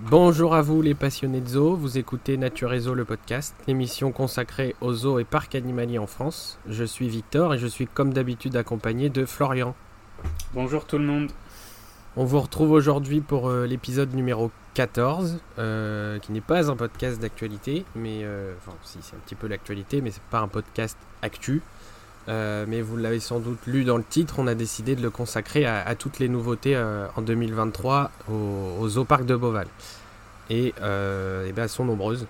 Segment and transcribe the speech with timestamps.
[0.00, 4.10] Bonjour à vous les passionnés de zoo, vous écoutez Nature et Zoo le podcast, l'émission
[4.10, 6.58] consacrée aux zoos et parcs animaliers en France.
[6.68, 9.76] Je suis Victor et je suis comme d'habitude accompagné de Florian.
[10.52, 11.30] Bonjour tout le monde.
[12.16, 17.20] On vous retrouve aujourd'hui pour euh, l'épisode numéro 14, euh, qui n'est pas un podcast
[17.20, 20.98] d'actualité, mais euh, enfin si c'est un petit peu l'actualité, mais c'est pas un podcast
[21.22, 21.62] actu.
[22.28, 25.10] Euh, mais vous l'avez sans doute lu dans le titre, on a décidé de le
[25.10, 28.32] consacrer à, toutes les nouveautés euh, en 2023 au,
[28.80, 29.66] au Zoo Parc de Beauval.
[30.50, 32.26] Et, euh, eh ben, elles sont nombreuses,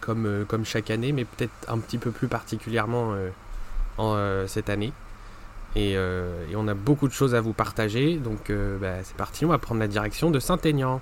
[0.00, 3.14] comme, euh, comme chaque année, mais peut-être un petit peu plus particulièrement
[3.98, 4.92] en, cette année.
[5.76, 5.96] Et,
[6.56, 8.50] on a beaucoup de choses à vous partager, donc
[8.80, 11.00] bah, c'est parti, on va prendre la direction de Saint-Aignan.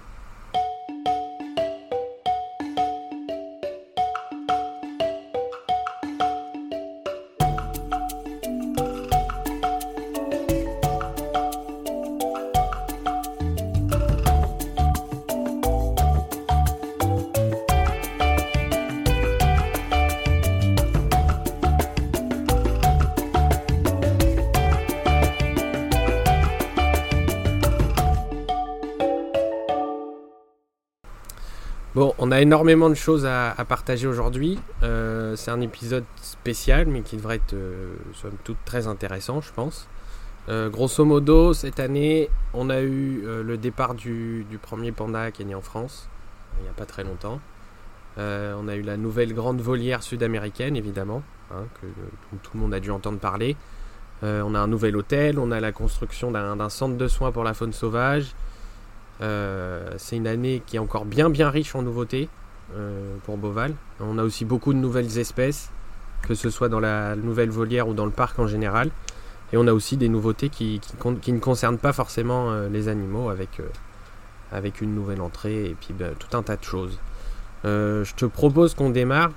[32.40, 34.58] Énormément de choses à, partager aujourd'hui.
[34.82, 39.52] Euh, c'est un épisode spécial, mais qui devrait être, euh, somme toute, très intéressant, je
[39.52, 39.88] pense.
[40.48, 45.44] Euh, grosso modo, cette année, on a eu le départ du, premier panda qui est
[45.44, 46.08] né en France,
[46.58, 47.40] il n'y a pas très longtemps.
[48.18, 51.86] On a eu la nouvelle grande volière sud-américaine, évidemment, hein, que
[52.42, 53.56] tout le monde a dû entendre parler.
[54.22, 57.52] On a un nouvel hôtel, on a la construction d'un centre de soins pour la
[57.52, 58.34] faune sauvage.
[59.22, 62.28] Euh, c'est une année qui est encore bien bien riche en nouveautés
[62.76, 63.74] euh, pour Beauval.
[64.00, 65.70] On a aussi beaucoup de nouvelles espèces,
[66.22, 68.90] que ce soit dans la nouvelle volière ou dans le parc en général.
[69.52, 72.68] Et on a aussi des nouveautés qui, qui, con- qui ne concernent pas forcément euh,
[72.68, 73.60] les animaux avec,
[74.52, 76.98] avec une nouvelle entrée et puis ben, tout un tas de choses.
[77.64, 79.30] Euh, je te propose qu'on démarre,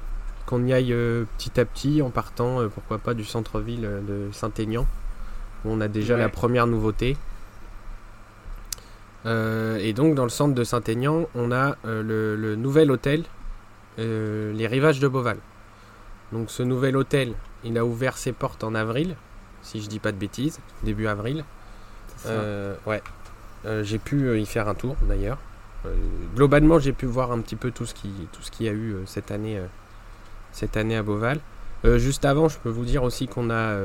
[0.46, 4.30] qu'on y aille euh, petit à petit en partant, euh, pourquoi pas, du centre-ville de
[4.34, 4.86] Saint-Aignan,
[5.64, 6.20] où on a déjà Ouais.
[6.22, 7.16] la première nouveauté.
[9.26, 13.24] Euh, et donc dans le centre de Saint-Aignan, on a euh, le, le nouvel hôtel,
[14.00, 15.38] euh, les rivages de Beauval.
[16.32, 19.16] Donc ce nouvel hôtel, il a ouvert ses portes en avril,
[19.62, 21.44] si je dis pas de bêtises, début avril.
[22.86, 23.02] Ouais,
[23.84, 25.38] j'ai pu y faire un tour d'ailleurs.
[25.86, 25.96] Euh,
[26.36, 28.74] globalement, j'ai pu voir un petit peu tout ce qui, tout ce qu'il y a
[28.74, 29.66] eu euh, cette année, euh,
[30.52, 31.40] cette année à Beauval.
[31.96, 33.78] Juste avant, je peux vous dire aussi qu'on a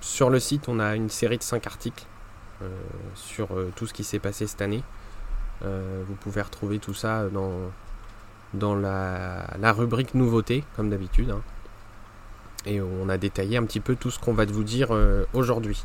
[0.00, 2.04] sur le site, on a une série de 5 articles
[3.14, 4.82] sur euh, tout ce qui s'est passé cette année.
[5.64, 7.52] Euh, vous pouvez retrouver tout ça dans,
[8.54, 11.30] dans la, la rubrique nouveautés, comme d'habitude.
[11.30, 11.40] hein.
[12.66, 15.84] Et on a détaillé un petit peu tout ce qu'on va vous dire euh, aujourd'hui.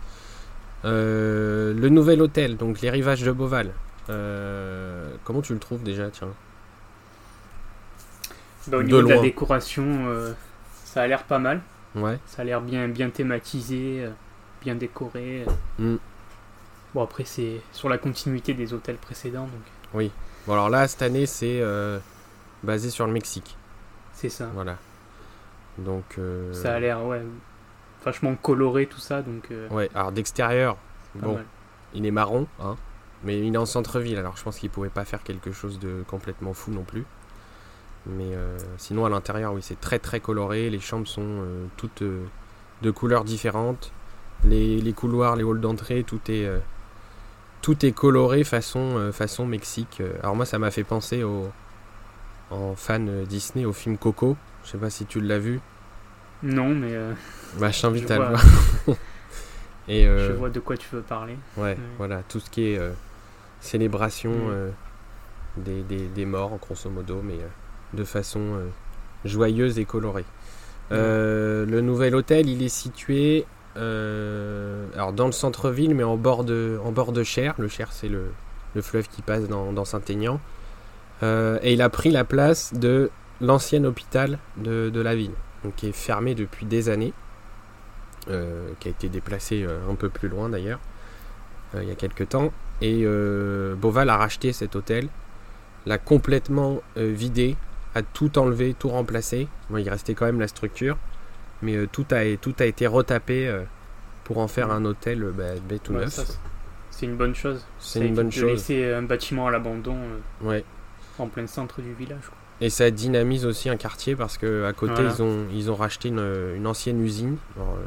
[0.86, 3.72] Euh, le nouvel hôtel, donc les rivages de Beauval.
[4.10, 6.30] Euh, comment tu le trouves déjà, tiens?
[8.68, 10.34] Bah, au de niveau de, la décoration, euh,
[10.86, 11.62] ça a l'air pas mal.
[11.96, 12.20] Ouais.
[12.28, 14.12] Ça a l'air bien, bien thématisé, euh,
[14.62, 15.46] bien décoré.
[15.80, 15.96] Mm.
[16.94, 19.44] Bon, après, c'est sur la continuité des hôtels précédents,
[19.94, 20.10] donc
[20.46, 22.00] Bon alors là, cette année, c'est euh,
[22.64, 23.58] basé sur le Mexique.
[24.14, 24.50] c'est ça.
[24.54, 24.78] Voilà.
[25.78, 26.04] Donc.
[26.18, 27.22] euh, Ça a l'air, ouais,
[28.04, 29.90] vachement coloré, tout ça, donc euh, Ouais.
[29.94, 30.78] Alors d'extérieur,
[31.16, 31.46] bon, mal.
[31.94, 32.76] il est marron, hein.
[33.24, 36.04] Mais il est en centre-ville, alors je pense qu'il pouvait pas faire quelque chose de
[36.08, 37.04] complètement fou non plus.
[38.06, 40.70] Mais euh, sinon à l'intérieur, oui, c'est très très coloré.
[40.70, 41.44] Les chambres sont
[41.78, 43.92] toutes de couleurs différentes.
[44.46, 46.48] Les, les couloirs, les halls d'entrée, tout est
[47.62, 50.02] tout est coloré façon euh, façon Mexique.
[50.22, 51.50] Alors moi, ça m'a fait penser au
[52.52, 54.38] en fan Disney au film Coco.
[54.64, 55.60] Je sais pas si tu l'as vu.
[56.44, 57.14] Non, mais euh,
[57.60, 58.44] Bah, je t'invite à le voir.
[59.90, 61.38] Et euh, je vois de quoi tu veux parler.
[61.56, 62.92] Ouais, voilà, tout ce qui est euh,
[63.62, 65.62] célébration Mm.
[65.64, 67.40] des, des, des morts, grosso modo, mais
[67.94, 68.60] de façon
[69.26, 70.26] joyeuse et colorée.
[70.92, 73.46] Le nouvel hôtel, il est situé
[73.78, 77.54] euh, alors dans le centre-ville, mais en bord de, en bord de Cher.
[77.58, 78.32] Le Cher, c'est le,
[78.76, 80.40] le fleuve qui passe dans, Saint-Aignan.
[81.24, 83.10] Euh, et il a pris la place de
[83.42, 85.32] l'ancien hôpital de, la ville,
[85.64, 87.14] donc qui est fermé depuis des années,
[88.30, 90.80] euh, qui a été déplacé un peu plus loin d'ailleurs,
[91.76, 92.52] il y a quelques temps.
[92.82, 95.08] Et Beauval a racheté cet hôtel,
[95.86, 97.56] l'a complètement vidé,
[97.96, 99.48] a tout enlevé, tout remplacé.
[99.76, 100.98] Il restait quand même la structure,
[101.62, 103.64] mais euh, tout, a, tout a été retapé euh,
[104.24, 106.14] pour en faire un hôtel euh, bah, bah, tout Ouais, neuf.
[106.92, 107.64] c'est- une bonne chose.
[107.80, 108.42] C'est une bonne chose.
[108.44, 109.98] De laisser un bâtiment à l'abandon
[110.42, 110.64] Ouais.
[111.20, 112.22] en plein centre du village.
[112.28, 112.38] quoi.
[112.60, 115.12] Et ça dynamise aussi un quartier parce que à côté Voilà.
[115.16, 117.78] ils ont ils ont racheté une, une ancienne usine, Alors,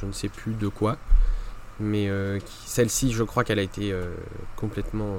[0.00, 0.96] je ne sais plus de quoi,
[1.78, 2.10] mais
[2.66, 3.94] celle-ci je crois qu'elle a été
[4.56, 5.18] complètement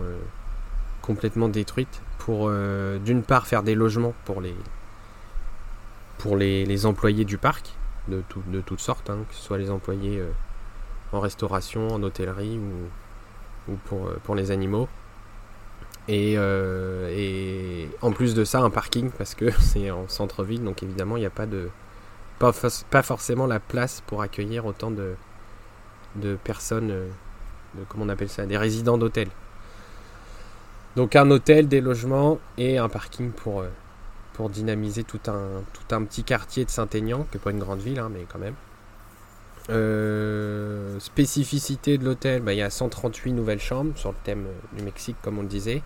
[1.01, 2.51] complètement détruites pour
[3.06, 4.54] d'une part faire des logements pour les
[6.18, 7.74] pour les, employés du parc
[8.10, 10.22] de, de toutes sortes, hein, que ce soit les employés
[11.12, 14.88] en restauration, en hôtellerie ou, ou pour, pour les animaux.
[16.10, 21.18] Euh, et, en plus de ça, un parking parce que c'est en centre-ville, donc évidemment,
[21.18, 21.70] il n'y a pas de.
[22.40, 22.54] Pas,
[22.90, 25.16] pas, forcément la place pour accueillir autant de,
[26.16, 27.08] de personnes, euh,
[27.76, 29.28] de, comment on appelle ça, des résidents d'hôtel.
[30.96, 33.68] Donc un hôtel, des logements et un parking pour, euh,
[34.39, 37.81] pour dynamiser tout un, tout un petit quartier de Saint-Aignan, qui n'est pas une grande
[37.81, 38.56] ville, hein, mais quand même.
[41.01, 44.47] spécificité de l'hôtel, bah, il y a 138 nouvelles chambres sur le thème
[44.77, 45.83] du Mexique, comme on le disait.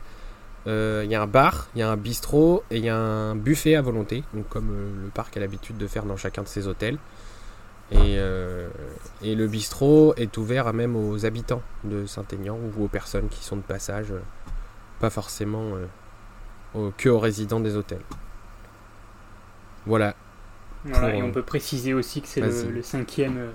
[0.68, 2.96] Euh, il y a un bar, il y a un bistrot et il y a
[2.96, 6.44] un buffet à volonté, donc comme euh, le parc a l'habitude de faire dans chacun
[6.44, 7.00] de ses hôtels.
[7.92, 8.70] Et, euh,
[9.24, 13.58] le bistrot est ouvert à même aux habitants de Saint-Aignan ou aux personnes qui sont
[13.58, 14.14] de passage,
[15.00, 15.74] pas forcément
[16.98, 18.02] que aux résidents des hôtels.
[19.86, 20.16] Voilà.
[20.86, 23.50] et on peut préciser aussi que c'est le, cinquième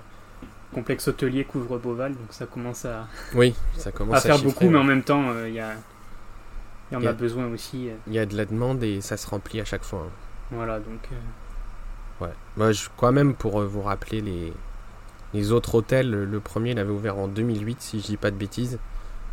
[0.73, 4.77] complexe hôtelier couvre Beauval, donc ça commence à, oui, ça commence à, faire beaucoup, mais
[4.77, 5.73] en même temps, il y a
[6.91, 7.89] il y en a, besoin aussi.
[7.89, 7.93] Euh.
[8.07, 10.07] Il y a de la demande et ça se remplit à chaque fois.
[10.07, 10.11] Hein.
[10.51, 11.07] Voilà, donc.
[11.11, 12.25] Euh.
[12.25, 12.33] Ouais.
[12.57, 14.51] Moi, je crois même pour euh, vous rappeler les,
[15.33, 18.35] les autres hôtels, le premier, il avait ouvert en 2008, si je dis pas de
[18.35, 18.79] bêtises.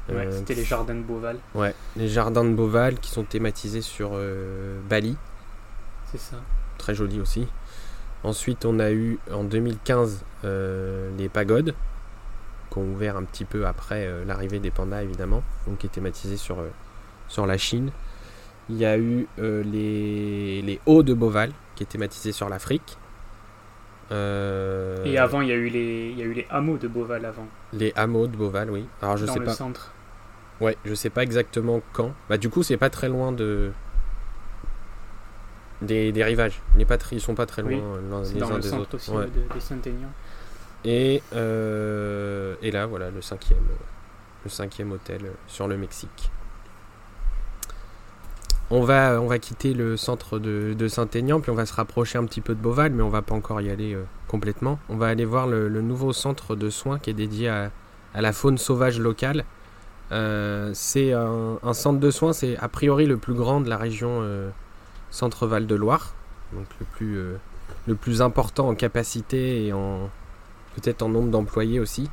[0.08, 1.38] Ouais, c'était les jardins de Beauval.
[1.56, 4.16] Ouais, les jardins de Beauval qui sont thématisés sur
[4.88, 5.16] Bali.
[6.12, 6.36] C'est ça.
[6.86, 7.48] Très joli aussi.
[8.22, 10.24] Ensuite, on a eu en 2015
[11.18, 11.74] les pagodes,
[12.70, 16.36] qui ont ouvert un petit peu après l'arrivée des pandas, évidemment, donc qui est thématisé
[16.36, 16.58] sur
[17.26, 17.90] sur la Chine.
[18.68, 22.98] Il y a eu euh, les, les Hauts de Beauval, qui est thématisé sur l'Afrique.
[24.12, 26.86] Euh, Et avant, il y, a eu les, il y a eu les hameaux de
[26.86, 27.46] Beauval avant.
[27.72, 28.84] Les hameaux de Beauval, oui.
[29.02, 29.52] Alors je Dans sais le pas.
[29.54, 29.92] centre.
[30.60, 32.12] Ouais, je sais pas exactement quand.
[32.28, 33.72] Bah du coup, c'est pas très loin de
[35.86, 36.60] des, des rivages.
[36.76, 38.96] Les pas ils sont pas très loin les dans uns le des autres.
[38.96, 40.10] Aussi de, des Saint-Aignan.
[40.84, 43.64] Et euh, et là, voilà, le cinquième,
[44.44, 46.30] le cinquième hôtel sur le Mexique.
[48.68, 52.24] On va, on va quitter le centre de, Saint-Aignan, puis on va se rapprocher un
[52.24, 54.80] petit peu de Beauval, mais on va pas encore y aller euh, complètement.
[54.88, 57.70] On va aller voir le, nouveau centre de soins qui est dédié à,
[58.14, 59.44] la faune sauvage locale.
[60.10, 64.20] Euh, c'est un, centre de soins, c'est a priori le plus grand de la région
[64.22, 64.50] euh,
[65.16, 66.14] Centre-Val de Loire,
[66.52, 67.18] donc le plus,
[67.86, 70.10] le plus important en capacité et en
[70.76, 72.08] peut-être en nombre d'employés aussi.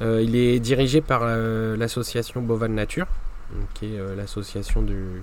[0.00, 3.06] il est dirigé par l'association Beauval Nature,
[3.74, 5.22] qui est l'association du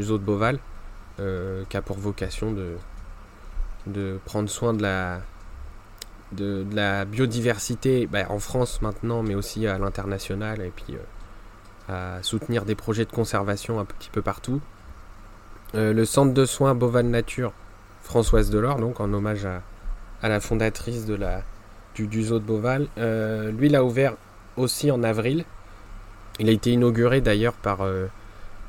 [0.00, 0.24] zoo de
[1.20, 2.74] euh, qui a pour vocation de,
[3.86, 5.20] de prendre soin de la,
[6.32, 12.22] de, la biodiversité bah, en France maintenant, mais aussi à l'international, et puis euh, à
[12.22, 14.60] soutenir des projets de conservation un petit peu partout.
[15.74, 17.52] Euh, le centre de soins Beauval Nature,
[18.02, 19.62] Françoise Delors, donc en hommage à,
[20.22, 21.42] à la fondatrice de la,
[21.94, 24.14] du, du zoo de Beauval, lui il a ouvert
[24.56, 25.44] aussi en avril.
[26.38, 27.80] Il a été inauguré d'ailleurs par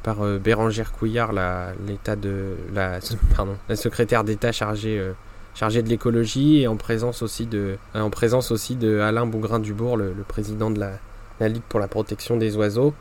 [0.05, 2.99] par euh, Bérangère Couillard, la, l'état de, la,
[3.35, 5.13] pardon, la secrétaire d'État chargée, euh,
[5.55, 9.97] chargée de l'écologie, et en présence aussi de, euh, en présence aussi de Alain Bougrain-Dubourg,
[9.97, 10.91] le, président de la,
[11.39, 12.93] la, Ligue pour la protection des oiseaux.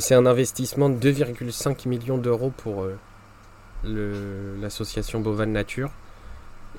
[0.00, 2.86] c'est un investissement de 2,5 millions d'euros pour
[3.84, 5.90] l'association Bovane Nature.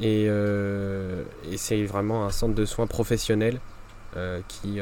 [0.01, 3.59] Et, et, c'est vraiment un centre de soins professionnel
[4.47, 4.79] qui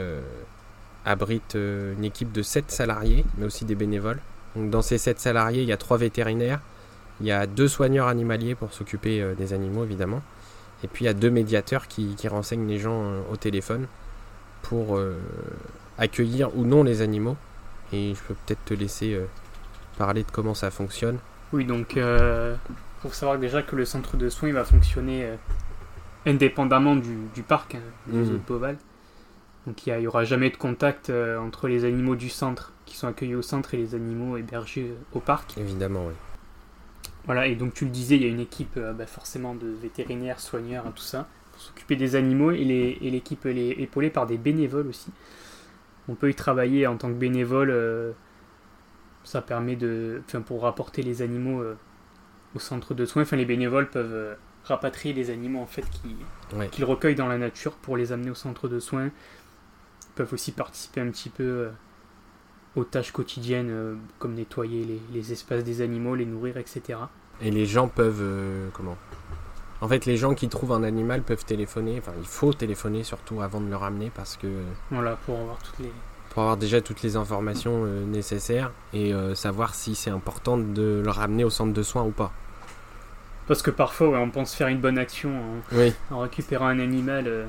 [1.06, 4.20] abrite une équipe de 7 salariés, mais aussi des bénévoles
[4.58, 6.60] dans ces 7 salariés, il y a 3 vétérinaires,
[7.22, 10.22] il y a 2 soigneurs animaliers pour s'occuper euh, des animaux évidemment,
[10.84, 13.88] et puis il y a 2 médiateurs qui, renseignent les gens euh, au téléphone
[14.62, 15.18] pour euh,
[15.98, 17.38] accueillir ou non les animaux.
[17.94, 19.18] Et je peux peut-être te laisser
[19.98, 21.20] parler de comment ça fonctionne.
[21.54, 21.98] Oui, donc
[23.02, 25.30] pour savoir déjà que le centre de soins va fonctionner
[26.28, 28.40] indépendamment du, parc, hein, du mmh.
[29.68, 33.08] Donc il n'y aura jamais de contact euh, entre les animaux du centre qui sont
[33.08, 35.58] accueillis au centre et les animaux hébergés euh, au parc.
[35.58, 36.14] Évidemment, oui.
[37.26, 39.68] Voilà, et donc tu le disais, il y a une équipe euh, bah, forcément de
[39.68, 44.88] vétérinaires, soigneurs, tout ça, pour s'occuper des animaux, et l'équipe est épaulée par des bénévoles
[44.88, 45.12] aussi.
[46.08, 47.70] On peut y travailler en tant que bénévole,
[49.28, 50.22] ça permet de.
[50.26, 51.64] Enfin, pour rapporter les animaux
[52.56, 57.16] au centre de soins, enfin, les bénévoles peuvent rapatrier les animaux en fait qu'ils recueillent
[57.16, 59.12] dans la nature pour les amener au centre de soins
[60.18, 61.70] peuvent aussi participer un petit peu euh,
[62.76, 67.00] aux tâches quotidiennes euh, comme nettoyer les, espaces des animaux, les nourrir, etc.
[67.40, 68.98] Et les gens peuvent euh, comment?
[69.80, 72.00] En fait, les gens qui trouvent un animal peuvent téléphoner.
[72.00, 74.48] Enfin, il faut téléphoner surtout avant de le ramener parce que
[74.90, 75.92] voilà pour avoir toutes les
[76.38, 81.02] pour avoir déjà toutes les informations euh, nécessaires et euh, savoir si c'est important de
[81.04, 82.32] le ramener au centre de soins ou pas.
[83.48, 86.78] Parce que parfois, ouais, on pense faire une bonne action en, Oui, en récupérant un
[86.80, 87.46] animal, euh,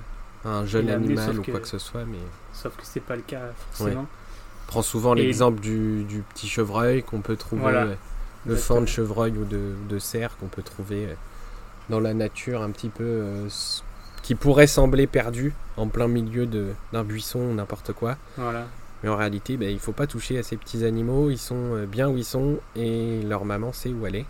[0.46, 2.16] un jeune animal ou que- quoi que ce soit, mais
[2.54, 4.06] sauf que c'est pas le cas forcément.
[4.06, 7.88] on prend souvent Et- l'exemple du, du petit chevreuil qu'on peut trouver, Voilà.
[8.46, 11.08] le fan de chevreuil ou de, de cerf qu'on peut trouver
[11.90, 13.44] dans la nature un petit peu,
[14.28, 16.46] qui pourrait sembler perdu en plein milieu
[16.92, 18.18] d'un buisson ou n'importe quoi.
[18.36, 18.66] Voilà.
[19.02, 21.30] Mais en réalité, ben, il faut pas toucher à ces petits animaux.
[21.30, 24.26] Ils sont euh, bien où ils sont et leur maman sait où elle est.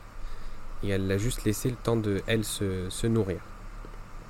[0.85, 3.39] Et elle l'a juste laissé le temps de, elle, se, se nourrir.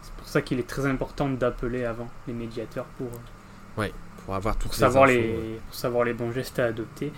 [0.00, 3.10] C'est pour ça qu'il est très important d'appeler avant les médiateurs pour,
[4.25, 5.56] Pour avoir pour, savoir, infos, les, euh.
[5.66, 7.12] pour savoir les bons gestes à adopter.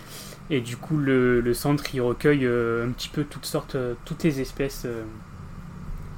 [0.51, 3.95] Et du coup, le, le centre, il recueille euh, un petit peu toutes sortes, euh,
[4.05, 5.05] toutes les espèces euh,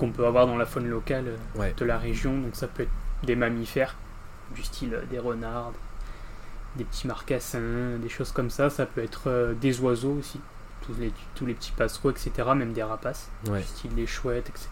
[0.03, 1.75] qu'on peut avoir dans la faune locale euh, Ouais.
[1.77, 2.37] de la région.
[2.37, 2.91] Donc ça peut être
[3.23, 3.95] des mammifères,
[4.53, 5.73] du style euh, des renards,
[6.77, 8.69] des petits marcassins, des choses comme ça.
[8.69, 10.41] Ça peut être euh, des oiseaux aussi,
[10.85, 12.33] tous les, tous les petits passereaux, etc.
[12.57, 13.61] Même des rapaces, Ouais.
[13.61, 14.69] du style des chouettes, etc.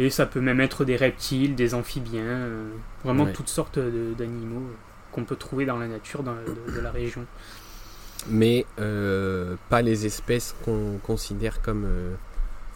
[0.00, 2.70] Et ça peut même être des reptiles, des amphibiens, euh,
[3.04, 3.32] vraiment Ouais.
[3.32, 4.66] toutes sortes d'animaux
[5.12, 7.24] qu'on peut trouver dans la nature dans, de, de la région.
[8.28, 12.14] Mais euh, pas les espèces qu'on considère comme euh,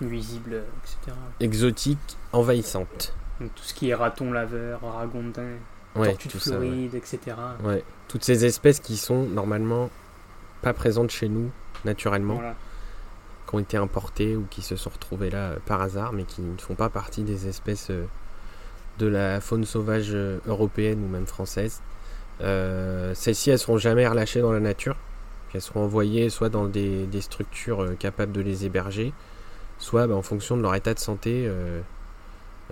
[0.00, 1.16] Nuisibles, etc.
[1.40, 3.14] exotiques, envahissantes.
[3.40, 5.56] Donc tout ce qui est raton laveur, ragondin,
[5.96, 6.66] Ouais, tortue de tout ça, ouais.
[6.66, 7.20] Floride, etc.
[7.62, 7.84] Ouais.
[8.08, 9.90] Toutes ces espèces qui sont normalement
[10.62, 11.50] pas présentes chez nous
[11.84, 12.54] naturellement, Voilà.
[13.48, 16.42] qui ont été importées ou qui se sont retrouvées là euh, par hasard, mais qui
[16.42, 18.06] ne font pas partie des espèces euh,
[18.98, 21.80] de la faune sauvage euh, européenne ou même française.
[22.40, 24.96] Euh, Celles-ci, elles seront jamais relâchées dans la nature.
[25.54, 29.12] Elles seront envoyées soit dans des, des structures capables de les héberger,
[29.78, 31.80] soit bah, en fonction de leur état de santé, euh,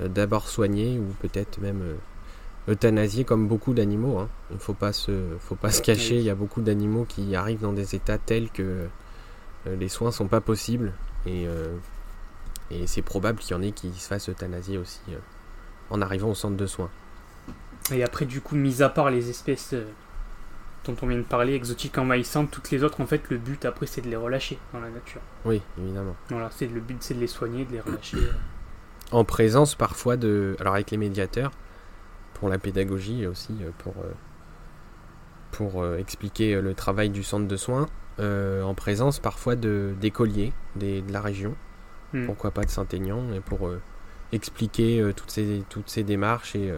[0.01, 4.19] euh, d'abord soignées ou peut-être même euh, euthanasiées comme beaucoup d'animaux.
[4.19, 4.29] hein.
[4.51, 7.35] Il ne faut pas se, faut pas se cacher, il y a beaucoup d'animaux qui
[7.37, 8.87] arrivent dans des états tels que
[9.67, 10.93] euh, les soins sont pas possibles
[11.27, 11.47] et,
[12.73, 15.01] et c'est probable qu'il y en ait qui se fassent euthanasier aussi
[15.91, 16.91] en arrivant au centre de soins.
[17.93, 19.77] Et après, du coup, mis à part les espèces
[20.85, 23.87] dont on vient de parler, exotiques envahissantes, toutes les autres, en fait, le but après,
[23.87, 25.21] c'est de les relâcher dans la nature.
[25.45, 26.17] Oui, évidemment.
[26.29, 28.19] Voilà, c'est le but, c'est de les soigner, de les relâcher.
[29.13, 30.57] En présence parfois de...
[30.59, 31.51] Alors avec les médiateurs,
[32.33, 34.11] pour la pédagogie et aussi euh, pour, euh,
[35.51, 37.89] pour euh, expliquer le travail du centre de soins,
[38.21, 41.55] euh, en présence parfois de d'écoliers des- de la région,
[42.15, 42.25] Hmm.
[42.27, 43.81] pourquoi pas de Saint-Aignan, et pour euh,
[44.33, 46.73] expliquer euh, toutes, ces, toutes ces démarches et,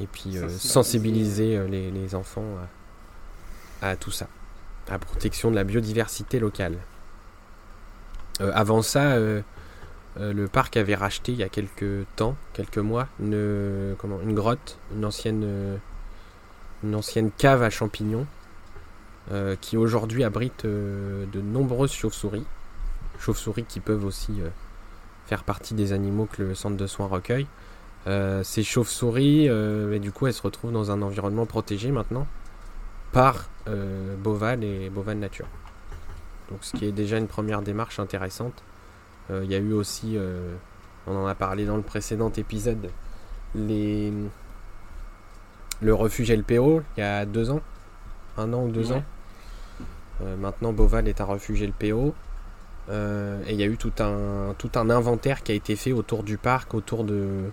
[0.00, 0.68] et puis euh, Sensibiliser.
[0.68, 2.44] sensibiliser euh, les, les enfants
[3.90, 4.26] à, tout ça,
[4.88, 6.78] à la protection de la biodiversité locale.
[8.40, 9.42] Euh, avant ça, euh,
[10.18, 13.94] euh, le parc avait racheté il y a quelques temps, quelques mois, une,
[14.28, 15.78] grotte, une ancienne,
[16.82, 18.26] une ancienne cave à champignons
[19.62, 22.44] qui aujourd'hui abrite de nombreuses chauves-souris.
[23.18, 24.42] Chauves-souris qui peuvent aussi
[25.26, 27.46] faire partie des animaux que le centre de soins recueille.
[28.04, 29.48] Ces chauves-souris,
[29.98, 32.26] du coup, elles se retrouvent dans un environnement protégé maintenant
[33.14, 35.46] par euh, Boval et Boval Nature.
[36.50, 38.62] Donc, ce qui est déjà une première démarche intéressante.
[39.30, 40.54] Euh, Il y a eu aussi, euh,
[41.06, 42.90] on en a parlé dans le précédent épisode,
[43.54, 44.12] les,
[45.80, 47.60] le refuge LPO il y a deux ans,
[48.36, 48.96] un an ou deux Ouais.
[48.98, 49.04] ans.
[50.38, 52.14] Maintenant, Boval est un refuge LPO.
[52.90, 56.22] Et il y a eu tout un, tout un inventaire qui a été fait autour
[56.22, 57.50] du parc, autour de,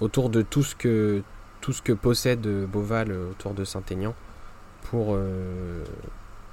[0.00, 1.22] autour de tout ce que,
[1.60, 4.14] tout ce que possède Boval autour de Saint-Aignan
[4.92, 5.82] pour, euh,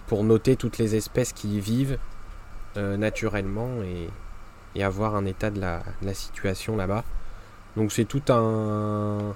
[0.07, 1.99] pour noter toutes les espèces qui y vivent
[2.77, 4.07] euh, naturellement et,
[4.75, 7.03] et avoir un état de la, de la situation là-bas.
[7.75, 9.35] Donc c'est tout un,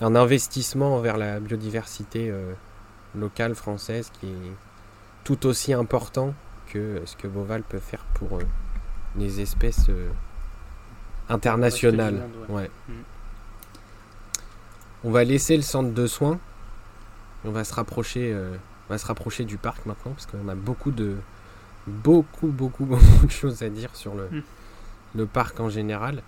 [0.00, 2.52] un investissement vers la biodiversité euh,
[3.16, 4.54] locale française qui est
[5.24, 6.34] tout aussi important
[6.68, 8.38] que ce que Boval peut faire pour
[9.16, 9.90] les espèces
[11.28, 12.22] internationales.
[12.48, 12.70] Ouais.
[15.02, 16.38] On va laisser le centre de soins.
[17.44, 18.56] On va se rapprocher, euh,
[18.88, 21.16] on va se rapprocher du parc maintenant parce qu'on a beaucoup de,
[21.86, 24.42] beaucoup, beaucoup, beaucoup de choses à dire sur le, Mm.
[25.16, 26.22] le parc en général.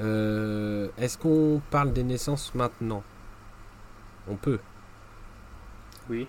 [0.00, 3.02] Euh, Est-ce qu'on parle des naissances maintenant?
[4.28, 4.58] On peut.
[6.10, 6.28] Oui.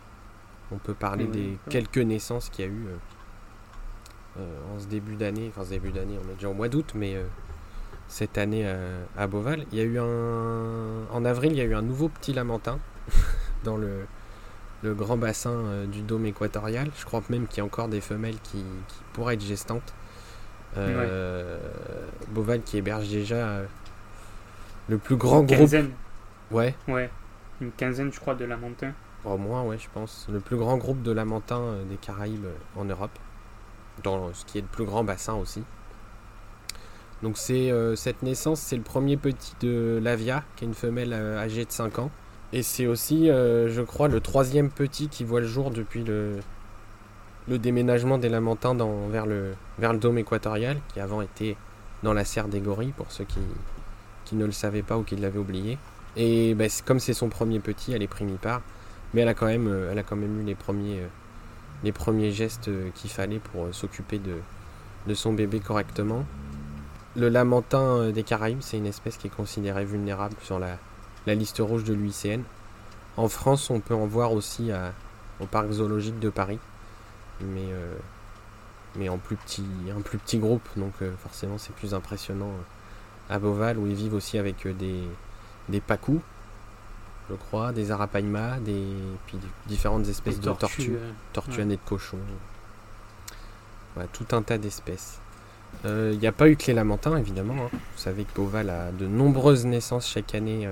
[0.72, 2.86] On peut parler Oui, des quelques naissances qu'il y a eu
[4.40, 5.50] euh, en ce début d'année.
[5.54, 7.18] Enfin, ce début d'année, on est déjà au mois d'août, mais
[8.08, 11.06] cette année euh, à Beauval, il y a eu un.
[11.12, 12.80] En avril, il y a eu un nouveau petit lamentin
[13.64, 14.06] dans le,
[14.84, 16.90] le grand bassin euh, du dôme équatorial.
[16.98, 19.94] Je crois même qu'il y a encore des femelles qui, qui pourraient être gestantes.
[20.78, 21.58] Euh,
[22.30, 23.66] Beauval qui héberge déjà euh,
[24.90, 25.58] le plus grand Une groupe.
[25.60, 25.92] quinzaine.
[26.52, 27.10] Ouais, Ouais.
[27.62, 28.94] Une quinzaine, je crois, de lamentins.
[29.26, 30.28] Au moins, ouais, je pense.
[30.32, 32.46] Le plus grand groupe de lamantins des Caraïbes
[32.76, 33.18] en Europe.
[34.04, 35.64] Dans ce qui est le plus grand bassin aussi.
[37.24, 41.66] Donc c'est cette naissance, c'est le premier petit de Lavia, qui est une femelle âgée
[41.66, 42.12] de 5 ans.
[42.54, 46.39] Et c'est aussi, je crois, le troisième petit qui voit le jour depuis le,
[47.48, 51.58] déménagement des Lamentins dans, vers, le, vers le dôme équatorial, qui avant était
[52.04, 53.39] dans la serre des gorilles, pour ceux qui,
[54.27, 55.77] qui ne le savaient pas ou qui l'avaient oublié.
[56.18, 58.62] Et ben, comme c'est son premier petit, elle est primipare,
[59.13, 61.08] mais elle a quand même, euh, elle a quand même eu les premiers, euh,
[61.84, 64.36] les premiers gestes euh, qu'il fallait pour s'occuper de,
[65.08, 66.25] de son bébé correctement.
[67.16, 70.77] Le lamentin des Caraïbes, c'est une espèce qui est considérée vulnérable sur la,
[71.28, 72.42] la liste rouge de l'UICN.
[73.18, 74.94] En France, on peut en voir aussi à,
[75.40, 76.60] au parc zoologique de Paris
[77.42, 77.96] mais, euh,
[78.96, 79.66] mais en, plus petit,
[79.96, 83.96] un plus petit groupe, donc euh, forcément c'est plus impressionnant euh, à Beauval où ils
[83.96, 85.04] vivent aussi avec des,
[85.70, 86.22] des pacous,
[87.30, 88.86] je crois, des arapaima, des
[89.26, 90.98] puis différentes espèces de tortues,
[91.34, 92.18] tortues, de cochon.
[93.94, 95.20] Voilà, tout un tas d'espèces.
[95.84, 97.66] Il n'y a pas eu que les lamentins, évidemment.
[97.66, 97.70] Hein.
[97.72, 100.68] Vous savez que Beauval a de nombreuses naissances chaque année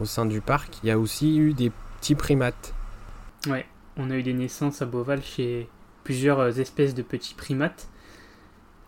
[0.00, 0.78] au sein du parc.
[0.82, 1.70] Il y a aussi eu des
[2.00, 2.74] petits primates.
[3.46, 5.68] Ouais on a eu des naissances à Beauval chez
[6.02, 7.88] plusieurs euh, espèces de petits primates.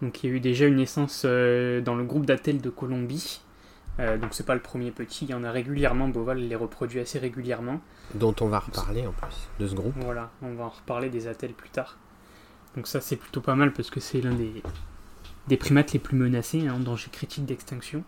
[0.03, 3.41] Donc il y a eu déjà une naissance euh, dans le groupe d'Atel de Colombie.
[3.99, 7.01] Euh, donc c'est pas le premier petit, il y en a régulièrement, Beauval les reproduit
[7.01, 7.81] assez régulièrement.
[8.15, 9.95] Dont on va reparler en plus, de ce groupe.
[9.97, 11.97] Voilà, on va en reparler des Attelles plus tard.
[12.77, 14.63] Donc ça c'est plutôt pas mal parce que c'est l'un des,
[15.49, 18.05] des primates les plus menacés, hein, en danger critique d'extinction.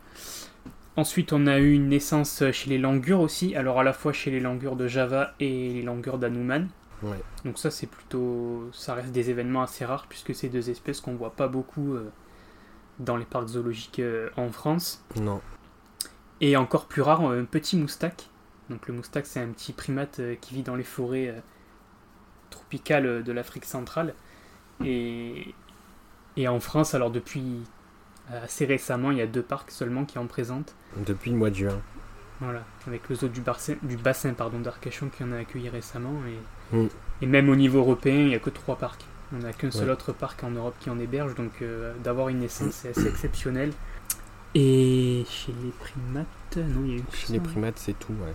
[0.98, 4.32] Ensuite, on a eu une naissance chez les langures aussi, alors à la fois chez
[4.32, 6.66] les langures de Java et les langures d'Anouman.
[7.44, 11.14] Donc ça c'est plutôt, ça reste des événements assez rares puisque c'est deux espèces qu'on
[11.14, 12.10] voit pas beaucoup euh,
[12.98, 15.04] dans les parcs zoologiques euh, en France.
[15.14, 15.40] Non.
[16.40, 18.28] Et encore plus rare, un petit moustaque.
[18.68, 21.32] Donc le moustaque c'est un petit primate euh, qui vit dans les forêts
[22.50, 24.14] tropicales de l'Afrique centrale.
[24.84, 25.54] Et,
[26.36, 27.62] et en France, alors depuis
[28.32, 30.74] assez récemment, il y a deux parcs seulement qui en présentent.
[31.06, 31.80] Depuis le mois de juin.
[32.40, 36.14] Voilà, avec le zoo du, bassin, du bassin pardon, d'Arcachon qui en a accueilli récemment.
[36.72, 36.88] Et, mm.
[37.22, 39.04] et même au niveau européen, il n'y a que trois parcs.
[39.34, 42.38] On n'a qu'un seul autre parc en Europe qui en héberge, donc euh, d'avoir une
[42.38, 43.72] naissance, c'est assez exceptionnel.
[44.54, 48.32] Et chez les primates, non, il y a eu Chez les primates, c'est tout, ouais.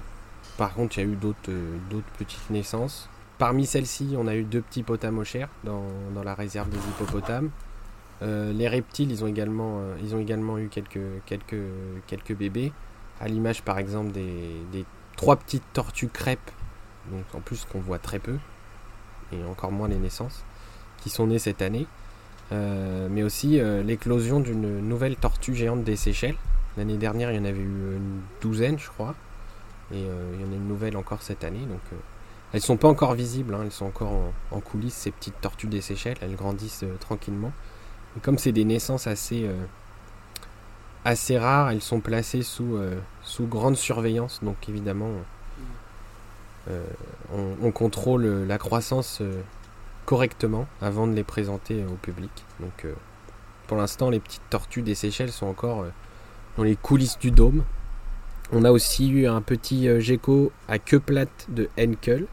[0.57, 3.09] Par contre, il y a eu d'autres euh, d'autres petites naissances.
[3.39, 7.49] Parmi celles-ci, on a eu deux petits potamochères dans, dans la réserve des hippopotames.
[8.23, 9.81] Euh, les reptiles, ils ont également,
[10.19, 12.71] également eu quelques, bébés.
[13.19, 16.51] À l'image par exemple des, trois petites tortues crêpes,
[17.11, 18.37] donc en plus qu'on voit très peu,
[19.31, 20.43] et encore moins les naissances,
[21.01, 21.87] qui sont nées cette année,
[22.51, 26.35] euh, mais aussi euh, l'éclosion d'une nouvelle tortue géante des Seychelles.
[26.77, 29.15] L'année dernière, il y en avait eu une douzaine, je crois,
[29.91, 31.81] et euh, il y en a une nouvelle encore cette année, donc
[32.51, 34.11] elles sont pas encore visibles, hein, elles sont encore
[34.51, 37.51] en, coulisses, ces petites tortues des Seychelles, elles grandissent tranquillement.
[38.21, 39.49] Comme c'est des naissances assez
[41.05, 45.09] assez rares, elles sont placées sous, euh, sous grande surveillance, donc évidemment
[46.69, 46.83] euh,
[47.61, 49.41] on, contrôle la croissance euh,
[50.05, 52.31] correctement avant de les présenter au public.
[52.59, 52.85] Donc
[53.67, 55.85] pour l'instant les petites tortues des Seychelles sont encore
[56.57, 57.63] dans les coulisses du dôme.
[58.51, 62.27] On a aussi eu un petit gecko à queue plate de Henkel,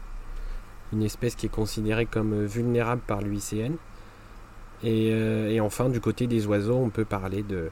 [0.93, 3.75] une espèce qui est considérée comme vulnérable par l'UICN.
[4.83, 7.69] Et, et, enfin, du côté des oiseaux, on peut parler de,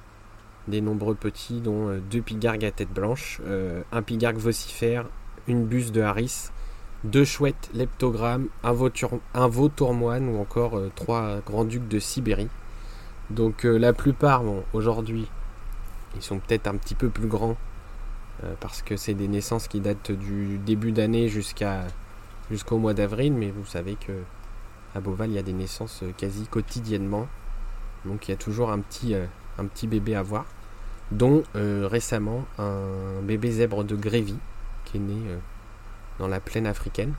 [0.69, 5.05] des nombreux petits, dont euh, deux pigargues à tête blanche, euh, un pigargue vocifère,
[5.47, 6.49] une buse de Harris,
[7.03, 8.75] deux chouettes leptogrammes, un,
[9.33, 12.49] un vautourmoine ou encore euh, trois grands-ducs de Sibérie.
[13.29, 14.41] Donc la plupart,
[14.73, 15.27] aujourd'hui,
[16.15, 17.57] ils sont peut-être un petit peu plus grands
[18.59, 21.85] parce que c'est des naissances qui datent du début d'année jusqu'à
[22.49, 24.13] jusqu'au mois d'avril, mais vous savez que
[24.95, 27.27] à Beauval, il y a des naissances quasi quotidiennement.
[28.05, 29.15] Donc il y a toujours un petit,
[29.57, 30.45] petit bébé à voir
[31.11, 34.37] dont euh, récemment un bébé zèbre de Grévy
[34.85, 35.37] qui est né euh,
[36.19, 37.13] dans la plaine africaine.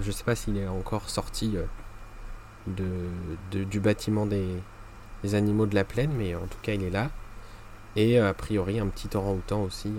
[0.00, 3.04] je ne sais pas s'il est encore sorti euh,
[3.50, 4.60] du bâtiment des,
[5.34, 7.10] animaux de la plaine, mais en tout cas il est là.
[7.96, 9.92] Et a priori un petit orang-outan aussi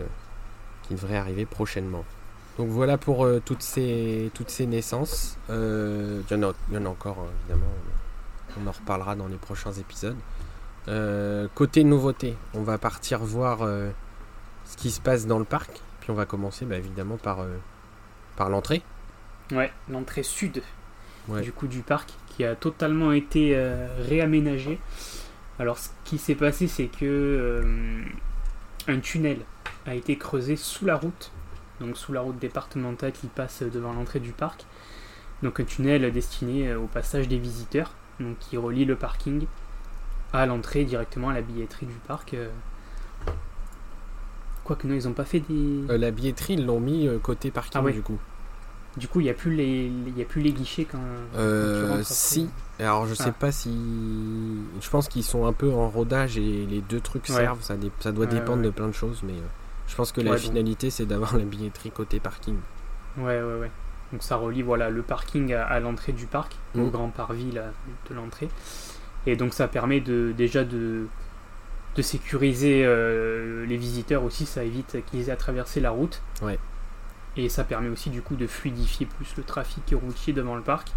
[0.84, 2.06] qui devrait arriver prochainement.
[2.58, 5.38] Donc voilà pour toutes, ces, toutes ces naissances.
[5.50, 7.72] Il y, en a, y en a encore évidemment,
[8.62, 10.18] on en reparlera dans les prochains épisodes.
[10.88, 13.90] Euh, côté nouveauté, on va partir voir euh,
[14.66, 15.82] ce qui se passe dans le parc.
[16.00, 17.58] Puis on va commencer bah, évidemment par, euh,
[18.36, 18.82] par l'entrée.
[19.52, 20.62] Ouais, l'entrée sud
[21.42, 23.54] du coup du parc qui a totalement été
[24.00, 24.80] réaménagée.
[25.60, 27.62] Alors ce qui s'est passé c'est que
[28.88, 29.40] un tunnel
[29.86, 31.32] a été creusé sous la route
[31.80, 34.66] donc sous la route départementale qui passe devant l'entrée du parc.
[35.44, 39.46] Donc un tunnel destiné au passage des visiteurs, donc qui relie le parking
[40.34, 42.36] à l'entrée directement à la billetterie du parc.
[44.64, 45.98] Quoique non, ils n'ont pas fait des.
[45.98, 48.20] la billetterie, ils l'ont mis côté parking ah du coup.
[48.98, 50.98] Du coup, il n'y a, plus les, y a plus les guichets quand.
[51.36, 52.50] Euh, si.
[52.80, 53.32] Alors, je sais ah.
[53.32, 53.70] pas si.
[54.82, 57.62] Je pense qu'ils sont un peu en rodage et les deux trucs servent.
[57.62, 59.46] Ça, ça doit dépendre de plein de choses, mais euh,
[59.88, 62.58] je pense que la finalité, c'est d'avoir la billetterie côté parking.
[63.18, 63.72] Ouais, ouais, ouais.
[64.12, 66.90] Donc, ça relie voilà, le parking à, l'entrée du parc, au mm.
[66.92, 67.72] grand parvis là,
[68.10, 68.50] de l'entrée.
[69.26, 71.08] Et donc, ça permet de, déjà de,
[71.96, 74.46] de sécuriser euh, les visiteurs aussi.
[74.46, 76.22] Ça évite qu'ils aient à traverser la route.
[76.42, 76.60] Ouais.
[77.38, 80.90] Et ça permet aussi du coup de fluidifier plus le trafic routier devant le parc.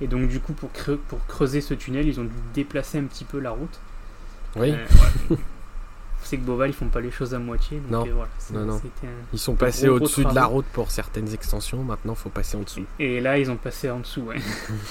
[0.00, 0.70] Et donc du coup pour,
[1.08, 3.80] pour creuser ce tunnel, ils ont dû déplacer un petit peu la route.
[4.54, 4.72] Oui.
[4.72, 5.36] Euh,
[6.28, 7.80] c'est que Boval, ils font pas les choses à moitié.
[7.90, 8.06] non.
[8.06, 8.12] Euh,
[8.52, 8.80] non, non.
[9.32, 11.82] ils sont passés au-dessus de la route pour certaines extensions.
[11.82, 12.84] Maintenant, faut passer en dessous.
[12.98, 14.36] Et là, ils ont passé en dessous, ouais.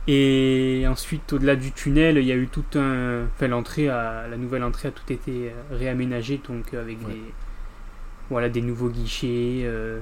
[0.06, 3.24] Et ensuite, au-delà du tunnel, il y a eu tout un.
[3.34, 4.28] Enfin, l'entrée, à...
[4.28, 7.22] la nouvelle entrée a tout été réaménagée, donc avec des
[8.30, 10.00] voilà, des nouveaux guichets, euh,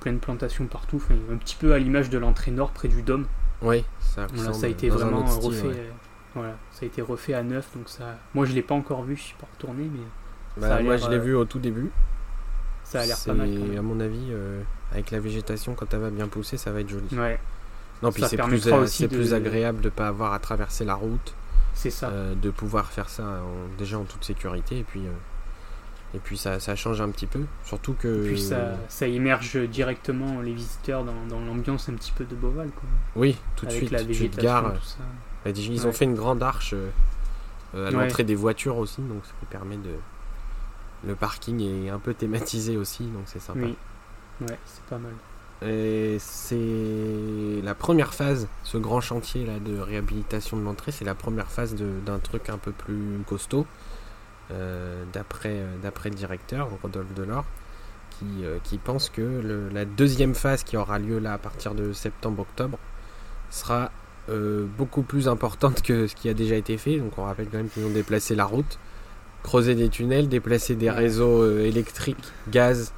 [0.00, 3.26] plein de plantations partout, un petit peu à l'image de l'entrée nord près du dôme.
[3.62, 5.66] Oui, ça, ça a été vraiment refait.
[5.66, 5.90] Euh,
[6.34, 8.16] voilà, ça a été refait à neuf, donc ça.
[8.34, 10.60] Moi, je l'ai pas encore vu, je suis pas retourné, mais.
[10.60, 11.90] Bah, moi, je l'ai euh, vu au tout début.
[12.84, 13.48] Ça a l'air pas mal.
[13.76, 14.32] À mon avis,
[14.92, 17.08] avec la végétation, quand elle va bien pousser, ça va être joli.
[17.12, 17.40] Ouais.
[18.02, 21.34] Non, puis c'est plus, c'est plus agréable de pas avoir à traverser la route.
[21.74, 22.10] C'est ça.
[22.40, 23.42] de pouvoir faire ça
[23.78, 25.02] déjà en toute sécurité et puis
[26.14, 28.24] et puis ça, ça, change un petit peu, surtout que...
[28.24, 32.36] Et puis ça, ça immerge directement les visiteurs dans, dans l'ambiance un petit peu de
[32.36, 32.68] Beauval.
[32.70, 32.88] Quoi.
[33.16, 34.62] Oui, tout de suite, la tu te gares.
[34.62, 34.74] Bah,
[35.44, 39.76] ils ont fait une grande arche euh, à l'entrée des voitures aussi, donc ça permet
[39.76, 39.94] de...
[41.06, 43.60] Le parking est un peu thématisé aussi, donc c'est sympa.
[43.60, 43.76] Oui,
[44.40, 45.12] ouais, c'est pas mal.
[45.66, 51.14] Et c'est la première phase, ce grand chantier là de réhabilitation de l'entrée, c'est la
[51.14, 53.66] première phase d'un truc un peu plus costaud.
[54.50, 57.46] Euh, d'après euh, d'après le directeur Rodolphe Delors
[58.10, 61.94] qui, euh, qui pense que la deuxième phase qui aura lieu là à partir de
[61.94, 62.78] septembre-octobre
[63.48, 63.90] sera
[64.28, 66.98] beaucoup plus importante que ce qui a déjà été fait.
[66.98, 68.78] Donc on rappelle quand même qu'ils ont déplacé la route,
[69.42, 72.92] creusé des tunnels, déplacé des réseaux électriques, gaz,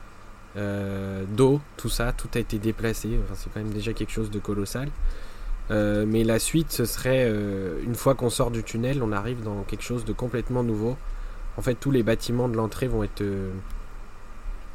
[0.57, 3.19] d'eau, tout ça, tout a été déplacé.
[3.25, 4.89] Enfin, c'est quand même déjà quelque chose de colossal.
[5.71, 7.31] mais la suite, ce serait
[7.85, 10.97] une fois qu'on sort du tunnel, on arrive dans quelque chose de complètement nouveau
[11.57, 13.51] en fait, tous les bâtiments de l'entrée vont être, euh,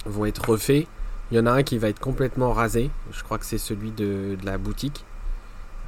[0.06, 0.88] vont être refaits.
[1.32, 2.90] Il y en a un qui va être complètement rasé.
[3.12, 5.06] Je crois que c'est celui de, la boutique.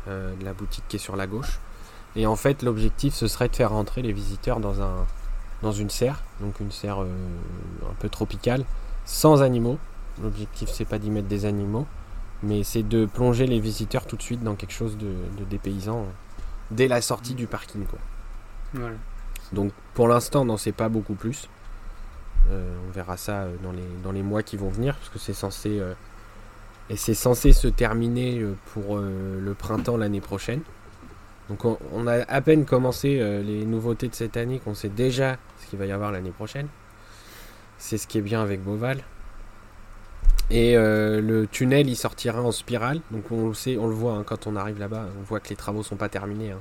[0.10, 1.60] Euh, de la boutique qui est sur la gauche.
[2.16, 5.06] Et en fait, l'objectif, ce serait de faire rentrer les visiteurs dans, un,
[5.62, 6.22] dans une serre.
[6.42, 7.08] Donc une serre euh,
[7.90, 8.66] un peu tropicale.
[9.06, 9.78] Sans animaux.
[10.22, 11.88] L'objectif, c'est pas d'y mettre des animaux.
[12.42, 16.06] Mais c'est de plonger les visiteurs tout de suite dans quelque chose de, de dépaysant.
[16.70, 17.86] Dès la sortie du parking.
[17.86, 18.00] Quoi.
[18.74, 18.98] Voilà.
[19.54, 21.48] Donc pour l'instant, n'en sait pas beaucoup plus.
[22.52, 25.20] Euh, on verra ça euh, dans les, dans les mois qui vont venir, parce que
[25.20, 25.94] c'est censé, euh,
[26.90, 30.62] et c'est censé se terminer pour le printemps l'année prochaine.
[31.50, 35.68] Donc on, a à peine commencé les nouveautés de cette année, qu'on sait déjà ce
[35.68, 36.68] qu'il va y avoir l'année prochaine.
[37.78, 39.02] C'est ce qui est bien avec Beauval.
[40.50, 43.02] Et le tunnel, il sortira en spirale.
[43.12, 45.08] Donc on le sait, on le voit hein, quand on arrive là-bas.
[45.20, 46.52] On voit que les travaux sont pas terminés.
[46.52, 46.60] Hein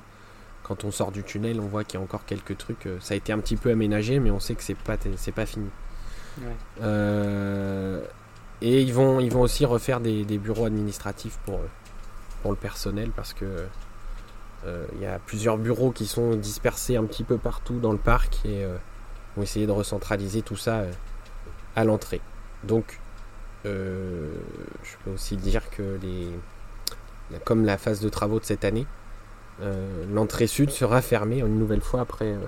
[0.63, 2.87] quand on sort du tunnel, on voit qu'il y a encore quelques trucs.
[2.87, 5.33] Euh, ça a été un petit peu aménagé, mais on sait que c'est pas, c'est
[5.33, 5.69] pas fini.
[6.81, 8.03] Euh,
[8.63, 11.61] et ils vont, ils vont aussi refaire des, bureaux administratifs pour,
[12.43, 13.67] pour le personnel parce que
[14.65, 17.99] euh, il y a plusieurs bureaux qui sont dispersés un petit peu partout dans le
[17.99, 18.65] parc et
[19.37, 20.85] vont essayer de recentraliser tout ça
[21.75, 22.21] à l'entrée.
[22.65, 23.01] Donc,
[23.65, 26.29] je peux aussi dire que les,
[27.45, 28.87] comme la phase de travaux de cette année,
[29.61, 32.33] euh, l'entrée sud sera fermée une nouvelle fois après.
[32.33, 32.47] Euh.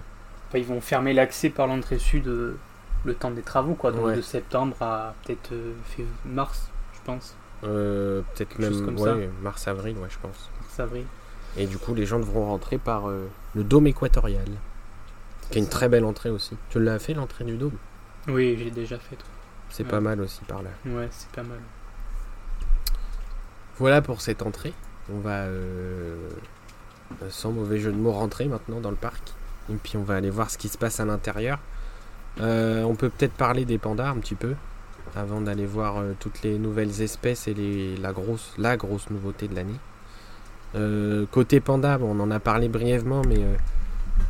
[0.55, 2.57] ils vont fermer l'accès par l'entrée sud euh,
[3.05, 5.53] le temps des travaux, quoi, donc de septembre à peut-être
[6.25, 7.37] mars, je pense.
[7.61, 10.51] peut-être même ouais, mars-avril, ouais, je pense.
[10.61, 11.05] Mars-avril.
[11.57, 14.47] Et du coup, les gens devront rentrer par le dôme équatorial,
[15.51, 16.57] qui est une très belle entrée aussi.
[16.71, 17.77] Tu l'as fait l'entrée du dôme?
[18.29, 19.19] Oui, j'ai déjà fait.
[19.71, 20.71] C'est pas mal aussi par là.
[20.87, 21.59] Ouais, c'est pas mal.
[23.79, 24.73] Voilà pour cette entrée.
[25.13, 26.29] On va euh,
[27.29, 29.35] sans mauvais jeu de mots, rentrer maintenant dans le parc.
[29.71, 31.59] Et puis on va aller voir ce qui se passe à l'intérieur.
[32.41, 34.55] Euh, on peut peut-être parler des pandas un petit peu
[35.15, 38.57] avant d'aller voir euh, toutes les nouvelles espèces et la, grosse,
[39.11, 41.27] nouveauté de l'année.
[41.31, 43.41] côté panda, on en a parlé brièvement, mais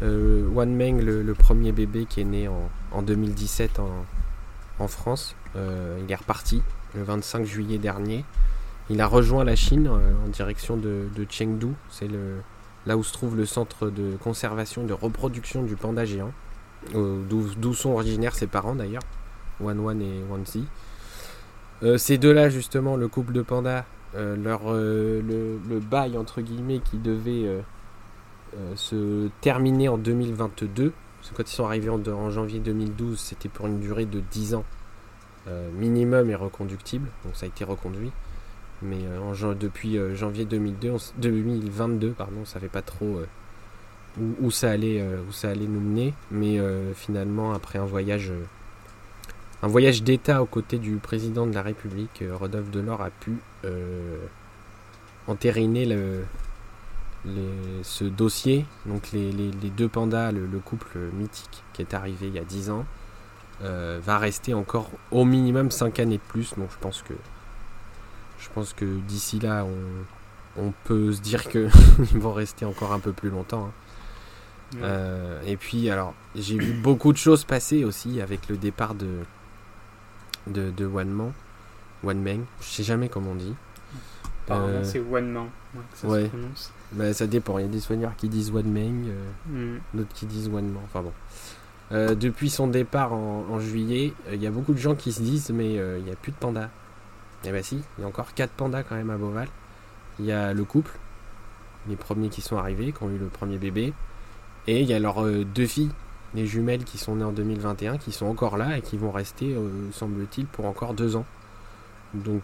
[0.03, 3.81] One Meng, le, premier bébé qui est né en, 2017
[4.79, 5.35] en, France.
[5.55, 6.63] il est reparti
[6.95, 8.25] le 25 juillet dernier.
[8.91, 11.69] Il a rejoint la Chine en direction de, Chengdu.
[11.89, 12.11] C'est
[12.85, 16.33] là où se trouve le centre de conservation et de reproduction du panda géant,
[16.93, 19.03] d'où sont originaires ses parents d'ailleurs,
[19.61, 20.65] Wan Wan et Wan Zi.
[21.97, 27.49] ces deux-là, justement, le couple de pandas, leur, le, bail entre guillemets qui devait
[28.57, 30.93] euh, se terminer en 2022.
[31.19, 34.55] Parce que quand ils sont arrivés en, janvier 2012, c'était pour une durée de 10
[34.55, 34.65] ans
[35.49, 37.09] euh, minimum et reconductible.
[37.25, 38.13] Donc ça a été reconduit.
[38.83, 43.23] Mais euh, depuis janvier 2002, 2022, pardon, on savait pas trop
[44.41, 46.15] où, ça allait, où ça allait nous mener.
[46.31, 46.59] Mais
[46.95, 48.33] finalement, après un voyage
[49.63, 53.39] un voyage d'État aux côtés du président de la République, Rodolphe Delors a pu
[55.27, 56.25] entériner le,
[57.83, 62.45] ce dossier, donc les, deux pandas, le, couple mythique qui est arrivé il y a
[62.45, 62.85] 10 ans,
[63.63, 66.55] euh, va rester encore au minimum 5 années de plus.
[66.57, 67.15] Donc je pense que
[68.39, 69.67] je pense que d'ici là,
[70.59, 71.71] on, peut se dire qu'ils
[72.15, 73.67] vont rester encore un peu plus longtemps.
[73.67, 73.73] Hein.
[74.83, 79.09] Euh, et puis alors, j'ai vu beaucoup de choses passer aussi avec le départ de
[80.47, 81.33] de, de One Man,
[82.05, 83.55] One Meng, je sais jamais comment on dit.
[84.51, 85.47] Euh, c'est One Man,
[85.95, 86.73] ça se prononce.
[86.93, 87.59] Bah, ça dépend.
[87.59, 89.81] Il y a des soigneurs qui disent One Meng, euh, mm.
[89.95, 90.83] d'autres qui disent One Man.
[90.85, 91.13] Enfin bon.
[91.91, 95.75] Depuis son départ en, juillet, il y a beaucoup de gens qui se disent mais
[95.75, 96.69] il n'y a plus de pandas.
[97.45, 99.49] Et eh bah si, il y a encore 4 pandas quand même à Beauval.
[100.19, 100.93] Il y a le couple,
[101.89, 103.93] les premiers qui sont arrivés, qui ont eu le premier bébé.
[104.67, 105.91] Et il y a leurs deux filles,
[106.35, 109.55] les jumelles qui sont nées en 2021, qui sont encore là et qui vont rester,
[109.93, 111.27] semble-t-il, pour encore deux ans.
[112.15, 112.43] Donc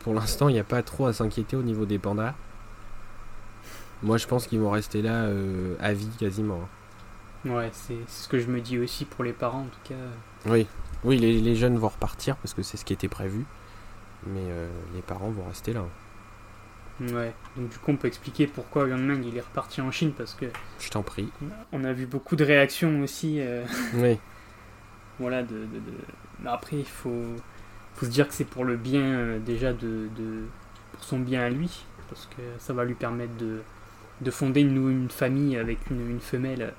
[0.00, 2.34] pour l'instant, il n'y a pas trop à s'inquiéter au niveau des pandas.
[4.02, 6.60] Moi, je pense qu'ils vont rester là euh, à vie quasiment.
[7.44, 10.50] Ouais, c'est ce que je me dis aussi pour les parents en tout cas.
[10.50, 10.66] Oui,
[11.04, 13.44] oui les, jeunes vont repartir parce que c'est ce qui était prévu.
[14.26, 15.84] Mais euh, les parents vont rester là.
[17.00, 20.34] Ouais, donc du coup on peut expliquer pourquoi Yang il est reparti en Chine parce
[20.34, 20.46] que...
[20.80, 21.28] Je t'en prie.
[21.72, 23.40] On a vu beaucoup de réactions aussi.
[23.40, 24.18] Euh, oui.
[25.20, 25.66] voilà, de,
[26.44, 27.24] après il faut,
[27.94, 30.44] faut se dire que c'est pour le bien déjà de, de...
[30.92, 33.62] pour son bien à lui parce que ça va lui permettre de
[34.20, 36.74] de fonder une, une famille avec une, femelle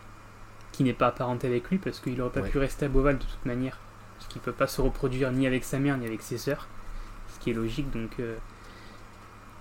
[0.71, 3.23] qui n'est pas apparentée avec lui, parce qu'il n'aurait pas pu rester à Beauval de
[3.23, 3.77] toute manière,
[4.17, 6.67] parce qu'il ne peut pas se reproduire ni avec sa mère ni avec ses sœurs,
[7.27, 8.12] ce qui est logique, donc...
[8.19, 8.38] Euh,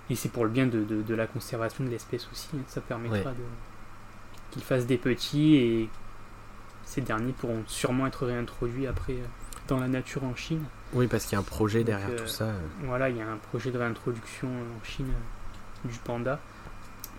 [0.09, 2.61] et c'est pour le bien de, de, la conservation de l'espèce aussi, hein.
[2.67, 3.43] ça permettra de
[4.51, 5.89] qu'il fasse des petits, et
[6.83, 9.25] ces derniers pourront sûrement être réintroduits après euh,
[9.67, 10.63] dans la nature en Chine.
[10.93, 12.45] Oui, parce qu'il y a un projet derrière tout ça.
[12.45, 12.59] Euh.
[12.83, 15.13] Voilà, il y a un projet de réintroduction en Chine
[15.85, 16.39] du panda.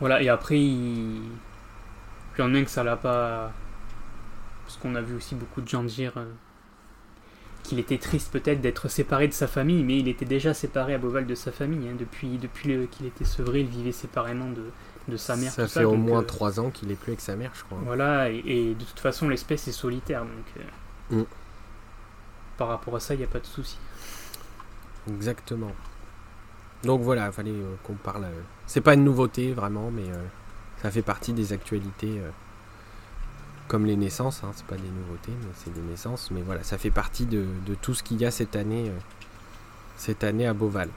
[0.00, 1.22] Voilà, et après, il...
[2.38, 3.52] y en a que ça l'a pas.
[4.64, 6.24] Parce qu'on a vu aussi beaucoup de gens dire euh,
[7.62, 10.98] qu'il était triste peut-être d'être séparé de sa famille, mais il était déjà séparé à
[10.98, 11.88] Beauval de sa famille.
[11.88, 11.96] Hein.
[11.98, 14.64] Depuis, depuis qu'il était sevré, il vivait séparément de,
[15.08, 15.52] de sa mère.
[15.52, 17.78] Ça fait au moins euh, trois ans qu'il est plus avec sa mère, je crois.
[17.84, 20.64] Voilà, et, de toute façon, l'espèce est solitaire, donc.
[21.12, 21.26] Euh, mm.
[22.56, 23.78] Par rapport à ça, il n'y a pas de souci.
[25.08, 25.72] Exactement.
[26.84, 28.26] Donc voilà, il fallait qu'on parle.
[28.66, 30.22] C'est pas une nouveauté vraiment, mais euh,
[30.82, 32.30] ça fait partie des actualités euh,
[33.70, 34.42] comme les naissances.
[34.42, 36.32] Hein, c'est pas des nouveautés, mais c'est des naissances.
[36.32, 37.46] Mais voilà, ça fait partie de,
[37.80, 38.98] tout ce qu'il y a cette année, euh,
[39.96, 40.88] cette année à Beauval.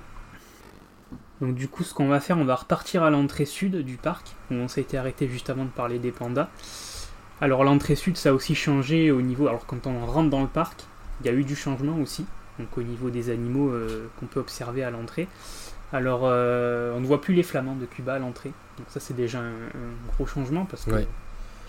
[1.40, 4.36] Donc du coup, ce qu'on va faire, on va repartir à l'entrée sud du parc,
[4.50, 6.50] où on s'est été arrêté juste avant de parler des pandas.
[7.42, 9.48] Alors l'entrée sud, ça a aussi changé au niveau.
[9.48, 10.86] Alors quand on rentre dans le parc,
[11.22, 12.26] il y a eu du changement aussi.
[12.58, 13.72] Donc au niveau des animaux
[14.20, 15.28] qu'on peut observer à l'entrée.
[15.94, 18.52] Alors, euh, on ne voit plus les flamands de Cuba à l'entrée.
[18.78, 19.54] Donc ça, c'est déjà un,
[20.08, 21.06] gros changement parce que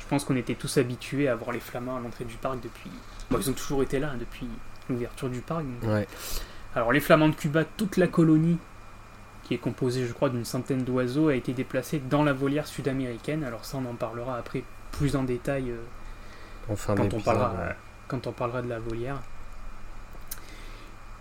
[0.05, 2.91] je pense qu'on était tous habitués à voir les flamands à l'entrée du parc depuis...
[3.31, 4.47] Bon, ils ont toujours été là hein, depuis
[4.91, 5.65] l'ouverture du parc.
[6.75, 8.59] Alors, les flamands de Cuba, toute la colonie,
[9.45, 13.45] qui est composée, je crois, d'une centaine d'oiseaux, a été déplacée dans la volière sud-américaine.
[13.45, 14.63] Alors ça, on en parlera après
[14.93, 17.55] plus en détail euh, quand, on parlera,
[18.07, 19.17] quand on parlera de la volière.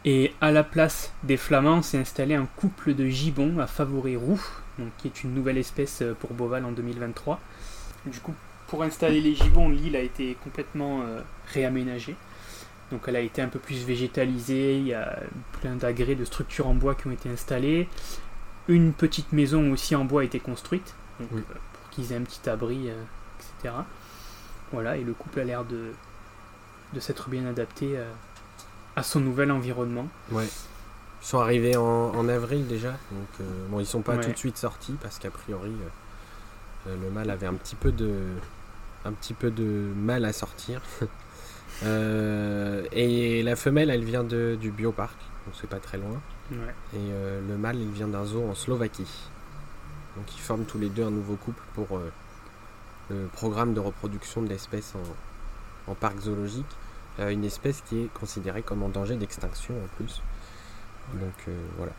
[0.04, 4.44] Et à la place des flamands s'est installé un couple de gibbons à favoris roux,
[4.78, 7.40] donc qui est une nouvelle espèce euh, pour Boval en 2023.
[8.08, 8.36] Du coup,
[8.74, 11.22] pour installer les gibbons, l'île a été complètement euh,
[11.54, 12.16] réaménagée.
[12.92, 15.20] Donc elle a été un peu plus végétalisée, il y a
[15.60, 17.88] plein d'agrès de structures en bois qui ont été installées.
[18.68, 22.50] Une petite maison aussi en bois a été construite, euh, pour qu'ils aient un petit
[22.50, 22.90] abri,
[23.60, 23.76] etc.
[24.72, 25.92] Voilà, et le couple a l'air de,
[26.94, 27.96] de s'être bien adapté
[28.96, 30.08] à son nouvel environnement.
[30.32, 30.48] Ouais.
[31.24, 34.58] Ils sont arrivés en, avril déjà, donc euh, bon, ils sont pas tout de suite
[34.58, 38.14] sortis parce qu'a priori euh, euh, le mâle avait un petit peu de
[39.06, 40.82] un petit peu de mal à sortir
[41.84, 46.22] et la femelle, elle vient de, du bioparc, donc c'est pas très loin.
[46.52, 46.76] Ouais.
[46.96, 47.12] Et
[47.48, 49.08] le mâle, il vient d'un zoo en Slovaquie.
[50.16, 52.00] Donc ils forment tous les deux un nouveau couple pour
[53.10, 56.66] le programme de reproduction de l'espèce en, en, parc zoologique.
[57.20, 60.22] une espèce qui est considérée comme en danger d'extinction en plus.
[61.16, 61.94] Donc voilà.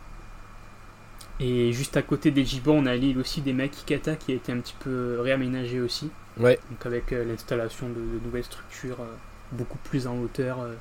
[1.39, 4.51] Et juste à côté des gibbons, on a l'île aussi des Makikata qui a été
[4.51, 6.09] un petit peu réaménagée aussi.
[6.39, 6.59] Ouais.
[6.69, 9.13] Donc avec euh, l'installation de, nouvelles structures euh,
[9.51, 10.73] beaucoup plus en hauteur, euh,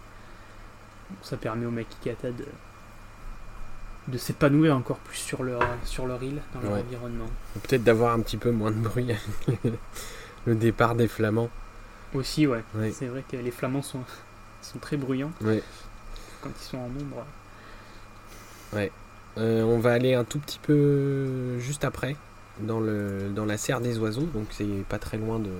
[1.22, 2.46] ça permet aux Makikata de,
[4.08, 7.28] de s'épanouir encore plus sur leur, sur leur île, dans leur environnement.
[7.62, 9.08] Peut-être d'avoir un petit peu moins de bruit
[10.46, 11.50] le départ des flamands.
[12.14, 12.62] Aussi, ouais.
[12.92, 14.04] C'est vrai que les flamands sont,
[14.62, 15.32] sont très bruyants.
[15.40, 15.62] Ouais.
[16.42, 17.24] Quand ils sont en nombre.
[18.72, 18.92] Ouais.
[19.36, 22.16] Euh, on va aller un tout petit peu juste après
[22.60, 25.50] dans, la serre des oiseaux, donc c'est pas très loin de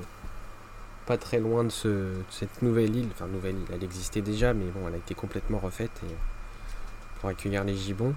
[1.06, 3.08] pas très loin de, ce, cette nouvelle île.
[3.12, 5.90] Enfin nouvelle île, elle existait déjà, mais bon, elle a été complètement refaite
[7.20, 8.14] pour accueillir les gibbons.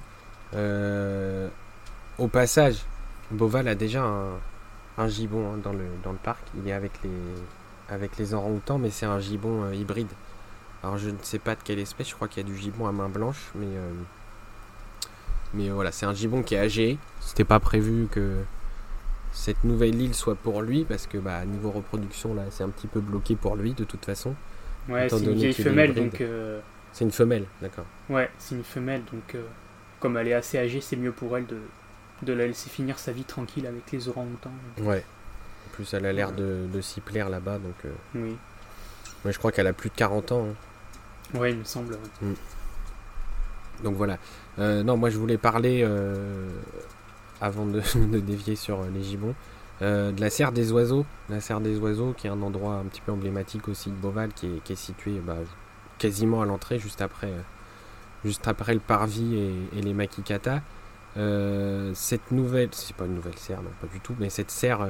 [0.53, 1.49] Euh,
[2.17, 2.85] au passage,
[3.31, 4.05] Boval a déjà
[4.97, 6.41] un, gibbon hein, dans, le, parc.
[6.55, 7.09] Il est avec les
[7.89, 10.11] avec les orang-outans, mais c'est un gibbon euh, hybride.
[10.83, 12.09] Alors je ne sais pas de quelle espèce.
[12.09, 13.67] Je crois qu'il y a du gibbon à main blanche, mais
[15.53, 16.97] mais voilà, c'est un gibbon qui est âgé.
[17.19, 18.37] C'était pas prévu que
[19.31, 22.87] cette nouvelle île soit pour lui parce que bah niveau reproduction là, c'est un petit
[22.87, 24.35] peu bloqué pour lui de toute façon.
[24.89, 26.21] Ouais, c'est une vieille femelle donc.
[26.21, 26.59] Euh,
[26.93, 27.85] c'est une femelle, d'accord.
[28.09, 29.43] Ouais, c'est une femelle donc euh,
[29.99, 31.59] comme elle est assez âgée, c'est mieux pour elle de
[32.23, 34.51] de la laisser finir sa vie tranquille avec les orang-outans.
[34.79, 35.03] Ouais.
[35.67, 37.75] En plus, elle a l'air de, de s'y plaire là-bas donc.
[37.85, 38.35] Euh, oui.
[39.23, 40.47] Moi, je crois qu'elle a plus de 40 ans.
[40.49, 41.37] Hein.
[41.37, 41.97] Ouais, il me semble.
[42.21, 42.33] Mm.
[43.83, 44.17] Donc voilà.
[44.59, 46.49] Euh, non, moi je voulais parler, euh,
[47.41, 47.81] avant de,
[48.19, 49.35] dévier sur euh, les gibbons,
[49.81, 51.05] de la serre des oiseaux.
[51.29, 54.33] La serre des oiseaux qui est un endroit un petit peu emblématique aussi de Beauval
[54.33, 55.37] qui est, situé bah,
[55.99, 57.29] quasiment à l'entrée, juste après,
[58.23, 59.35] le parvis
[59.75, 60.61] et, les makikata.
[61.93, 64.87] cette nouvelle, c'est pas une nouvelle serre, non pas du tout, mais cette serre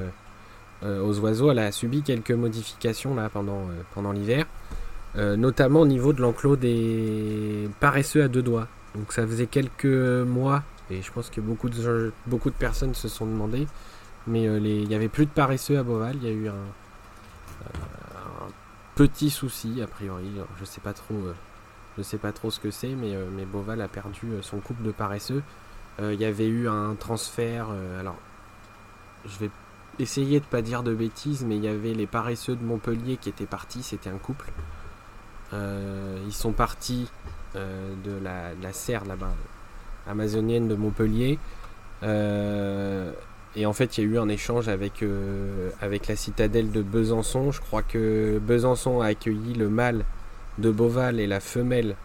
[0.83, 4.45] aux oiseaux, elle a subi quelques modifications pendant l'hiver.
[5.15, 8.69] notamment au niveau de l'enclos des paresseux à deux doigts.
[8.97, 13.07] Donc ça faisait quelques mois, et je pense que beaucoup de, beaucoup de personnes se
[13.07, 13.67] sont demandé,
[14.25, 16.53] mais euh, il n'y avait plus de paresseux à Beauval, il y a eu un,
[18.95, 21.35] petit souci a priori, je sais pas trop, euh,
[21.97, 24.83] je sais pas trop ce que c'est, mais, euh, mais Beauval a perdu son couple
[24.83, 25.43] de paresseux.
[25.99, 28.17] Il y avait eu un transfert, alors
[29.25, 29.49] je vais
[29.97, 33.29] essayer de pas dire de bêtises, mais il y avait les paresseux de Montpellier qui
[33.29, 34.51] étaient partis, c'était un couple.
[35.53, 37.09] ils sont partis
[37.57, 39.33] euh, de, la, serre là-bas,
[40.07, 41.39] amazonienne de Montpellier.
[42.03, 43.11] Euh,
[43.55, 46.81] et en fait, il y a eu un échange avec, euh, avec la citadelle de
[46.81, 47.51] Besançon.
[47.51, 50.05] Je crois que Besançon a accueilli le mâle
[50.59, 51.95] de Beauval et la femelle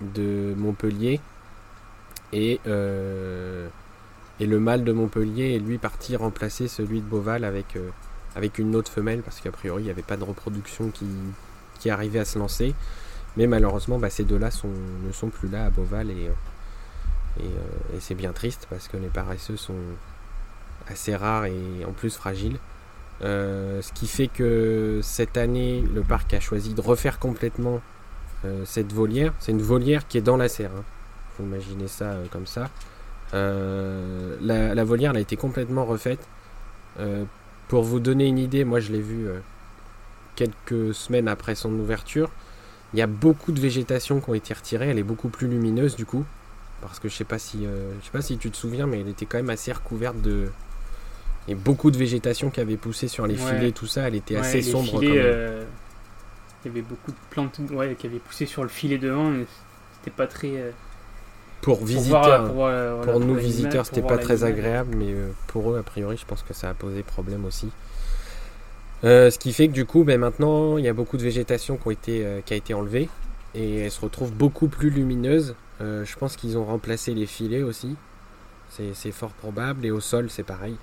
[0.00, 1.20] de Montpellier.
[2.32, 3.70] Et, le
[4.40, 7.78] mâle de Montpellier est lui parti remplacer celui de Beauval avec,
[8.58, 10.92] une autre femelle parce qu'a priori il n'y avait pas de reproduction
[11.78, 12.74] qui arrivait à se lancer.
[13.38, 14.50] Mais malheureusement, bah, ces deux-là
[15.06, 16.32] ne sont plus là à Beauval et, euh,
[17.40, 19.78] euh, et, c'est bien triste parce que les paresseux sont
[20.88, 22.58] assez rares et en plus fragiles.
[23.22, 27.80] Euh, ce qui fait que cette année, le parc a choisi de refaire complètement
[28.64, 29.32] cette volière.
[29.40, 30.70] C'est une volière qui est dans la serre.
[30.76, 30.84] Hein.
[31.36, 32.70] Faut imaginer ça comme ça.
[33.32, 36.26] La, volière a été complètement refaite.
[37.68, 39.28] pour vous donner une idée, moi je l'ai vue
[40.36, 42.30] quelques semaines après son ouverture.
[42.94, 45.96] Il y a beaucoup de végétation qui ont été retirées, elle est beaucoup plus lumineuse
[45.96, 46.24] du coup.
[46.80, 49.00] Parce que je sais pas si euh, je sais pas si tu te souviens, mais
[49.00, 50.48] elle était quand même assez recouverte de.
[51.48, 54.60] Et beaucoup de végétation qui avait poussé sur les filets, tout ça, elle était assez
[54.62, 55.64] sombre euh,
[56.64, 59.46] il y avait beaucoup de plantes ouais, qui avaient poussé sur le filet devant, mais
[59.96, 60.50] c'était pas très.
[60.56, 60.70] Euh,
[61.62, 65.14] pour visiteurs, pour, nous visiteurs, c'était pas très agréable, mais
[65.48, 67.70] pour eux, a priori, je pense que ça a posé problème aussi.
[69.04, 71.76] Euh, ce qui fait que du coup, ben, maintenant, il y a beaucoup de végétation
[71.76, 73.08] qui, euh, a été enlevée
[73.54, 75.54] et elle se retrouve beaucoup plus lumineuse.
[75.80, 77.96] Euh, je pense qu'ils ont remplacé les filets aussi.
[78.70, 79.86] C'est fort probable.
[79.86, 80.76] Et au sol, c'est pareil.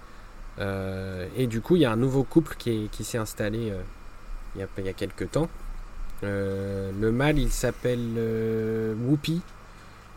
[1.38, 3.72] et du coup, il y a un nouveau couple qui, s'est installé
[4.56, 5.50] il, y a, quelques temps.
[6.24, 9.42] le mâle, il s'appelle Whoopi.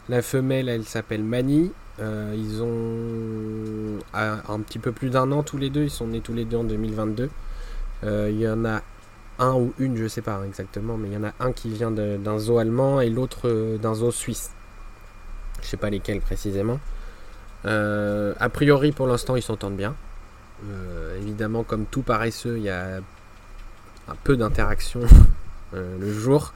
[0.08, 1.70] La femelle, elle s'appelle Mani.
[2.00, 5.84] ils ont un petit peu plus d'un an tous les deux.
[5.84, 7.28] Ils sont nés tous les deux en 2022.
[8.04, 8.82] Euh, il y en a
[9.38, 11.90] un ou une, je sais pas exactement, mais il y en a un qui vient
[11.90, 14.50] d'un zoo allemand et l'autre euh, d'un zoo suisse.
[15.62, 16.78] Je sais pas lesquels précisément.
[17.64, 19.94] Euh, a priori, pour l'instant, ils s'entendent bien.
[21.20, 22.96] évidemment, comme tout paresseux, il y a
[24.08, 25.00] un peu d'interaction
[25.72, 26.52] le jour.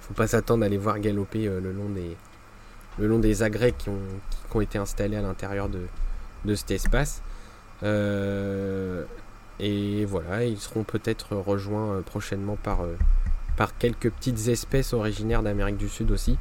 [0.00, 5.16] Faut pas s'attendre à les voir galoper le long des agrès qui ont, été installés
[5.16, 7.22] à l'intérieur de cet espace.
[9.64, 12.80] Et voilà, ils seront peut-être rejoints prochainement par,
[13.56, 16.36] par quelques petites espèces originaires d'Amérique du Sud aussi.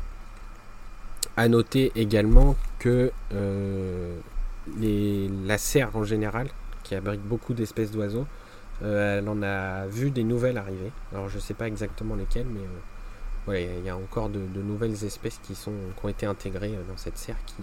[1.37, 4.17] À noter également que euh,
[5.45, 6.47] la serre en général,
[6.83, 8.25] qui abrite beaucoup d'espèces d'oiseaux,
[8.81, 10.91] euh, elle en a vu des nouvelles arriver.
[11.13, 15.03] Alors je ne sais pas exactement lesquelles, mais euh, il y a encore de, nouvelles
[15.03, 17.61] espèces qui, sont, qui ont été intégrées dans cette serre qui,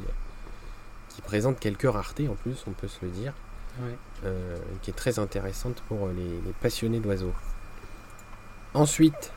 [1.08, 3.32] qui présente quelques raretés en plus, on peut se le dire,
[4.82, 7.34] qui est très intéressante pour les, les passionnés d'oiseaux.
[8.74, 9.32] Ensuite,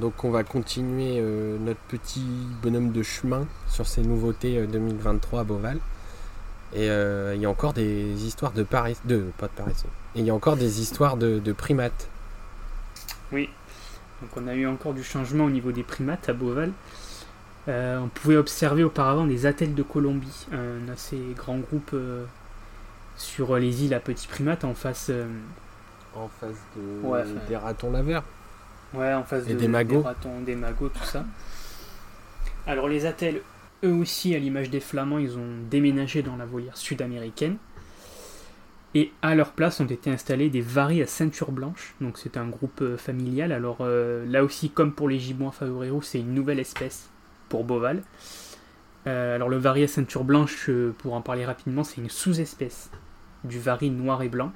[0.00, 2.24] donc on va continuer euh, notre petit
[2.62, 5.78] bonhomme de chemin sur ces nouveautés 2023 euh, à Beauval.
[6.72, 9.74] Et euh, il y a encore des histoires de Paris, de pas de Paris,
[10.14, 12.08] Et il y a encore des histoires de, primates.
[13.32, 13.50] Oui.
[14.22, 16.72] Donc on a eu encore du changement au niveau des primates à Beauval.
[17.70, 21.94] On pouvait observer auparavant les attelles de Colombie, un assez grand groupe
[23.16, 25.10] sur les îles à petits primates en face.
[26.14, 28.24] en face de, des ratons laveurs.
[28.94, 30.04] Ouais, en face de, des magots.
[30.44, 31.24] Des, magots, tout ça.
[32.66, 33.40] Alors les attelles,
[33.84, 37.56] eux aussi, à l'image des Flamands, ils ont déménagé dans la volière sud-américaine.
[38.94, 41.94] Et à leur place ont été installés des varis à ceinture blanche.
[42.00, 43.52] Donc c'est un groupe euh, familial.
[43.52, 47.08] Alors euh, là aussi, comme pour les gibbons favoris, c'est une nouvelle espèce
[47.50, 48.02] pour Boval.
[49.06, 52.90] Euh, alors le vari à ceinture blanche, pour en parler rapidement, c'est une sous-espèce
[53.44, 54.52] du vari noir et blanc.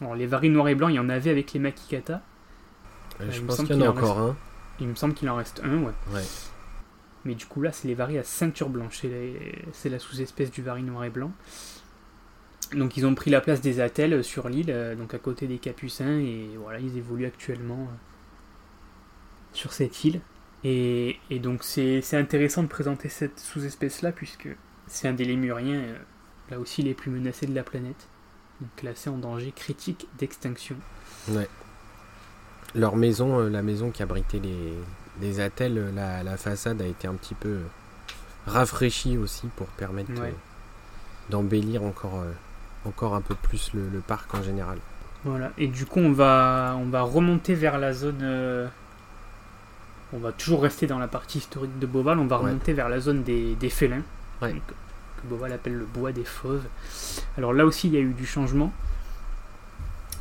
[0.00, 2.22] Alors les varis noir et blanc, il y en avait avec les makikata,
[3.30, 4.36] je pense qu'il y en a encore un.
[4.80, 6.22] Il me semble qu'il en reste un, ouais.
[7.24, 9.04] Mais du coup, là, c'est les varis à ceinture blanche.
[9.72, 11.30] C'est la sous-espèce du vari noir et blanc.
[12.74, 15.58] Donc, ils ont pris la place des attelles sur l'île, euh, donc à côté des
[15.58, 17.96] capucins, et voilà, ils évoluent actuellement euh,
[19.52, 20.22] sur cette île.
[20.64, 24.48] Et, donc, c'est intéressant de présenter cette sous-espèce-là, puisque
[24.86, 25.98] c'est un des lémuriens, euh,
[26.50, 28.08] là aussi, les plus menacés de la planète.
[28.60, 30.76] Donc, classé en danger critique d'extinction.
[31.28, 31.48] Ouais
[32.74, 34.72] leur maison, euh, la maison qui abritait les,
[35.20, 37.58] les attelles, euh, la, façade a été un petit peu
[38.46, 40.10] rafraîchie aussi pour permettre
[41.30, 42.24] d'embellir encore,
[42.86, 44.78] encore un peu plus le, parc en général.
[45.24, 48.70] Voilà, et du coup on va, on va remonter vers la zone...
[50.12, 53.00] on va toujours rester dans la partie historique de Beauval, on va remonter vers la
[53.00, 54.02] zone des, des félins,
[54.40, 54.48] que
[55.24, 56.64] Beauval appelle le bois des fauves.
[57.38, 58.72] Alors là aussi il y a eu du changement.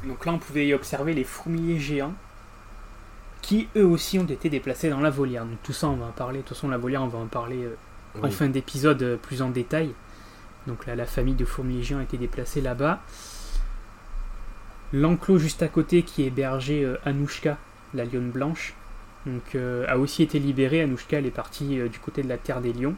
[0.05, 2.13] Donc là on pouvait y observer les fourmiliers géants
[3.41, 5.45] qui eux aussi ont été déplacés dans la volière.
[5.45, 6.39] Donc tout ça, on va en parler.
[6.39, 7.75] De toute façon, la volière, on va en parler euh,
[8.21, 9.91] en fin d'épisode euh, plus en détail.
[10.67, 13.01] Donc là, la famille de fourmis géants a été déplacée là-bas.
[14.93, 17.57] L'enclos juste à côté qui hébergeait euh, Anouchka,
[17.93, 18.75] la lionne blanche,
[19.25, 20.81] donc, a aussi été libéré.
[20.81, 22.95] Anouchka, elle est partie du côté de la terre des lions.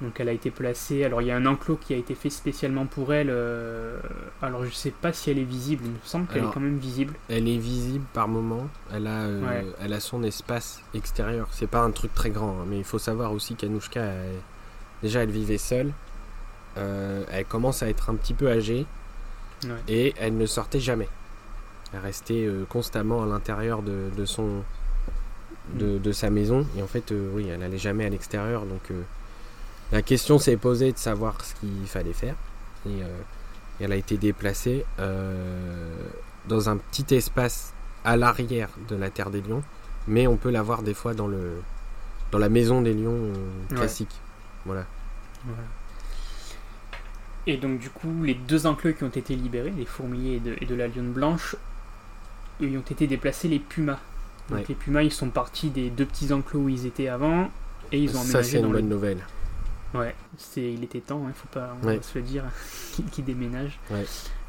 [0.00, 1.04] Donc elle a été placée.
[1.04, 3.28] Alors il y a un enclos qui a été fait spécialement pour elle.
[3.30, 3.98] Euh,
[4.42, 5.84] alors je sais pas si elle est visible.
[5.84, 7.14] Il me semble qu'elle est quand même visible.
[7.28, 8.68] Elle est visible par moment.
[8.92, 11.48] Elle a, euh, elle a son espace extérieur.
[11.52, 14.12] C'est pas un truc très grand, hein, mais il faut savoir aussi qu'Anouchka,
[15.02, 15.92] déjà elle vivait seule.
[16.76, 18.86] Euh, elle commence à être un petit peu âgée
[19.86, 21.08] et elle ne sortait jamais.
[21.92, 24.64] Elle restait constamment à l'intérieur de, de, son
[25.72, 28.90] de, de, sa maison et en fait oui elle n'allait jamais à l'extérieur donc
[29.92, 32.34] la question s'est posée de savoir ce qu'il fallait faire.
[32.86, 33.06] Et, euh,
[33.80, 35.94] elle a été déplacée euh,
[36.48, 37.72] dans un petit espace
[38.04, 39.62] à l'arrière de la Terre des Lions,
[40.06, 41.60] mais on peut la voir des fois dans, le,
[42.30, 44.20] dans la maison des lions euh, classique.
[44.64, 44.84] Voilà.
[47.46, 50.74] Et donc du coup, les deux enclos qui ont été libérés, les fourmiliers et de,
[50.74, 51.56] la lionne blanche,
[52.60, 54.00] ils ont été déplacés les pumas.
[54.50, 57.50] Donc les pumas, ils sont partis des deux petits enclos où ils étaient avant,
[57.92, 59.24] et ils ont Ça, c'est une bonne nouvelle.
[59.94, 62.44] Ouais, c'est, il était temps, il hein, faut pas se le dire,
[63.12, 63.78] qui, déménage.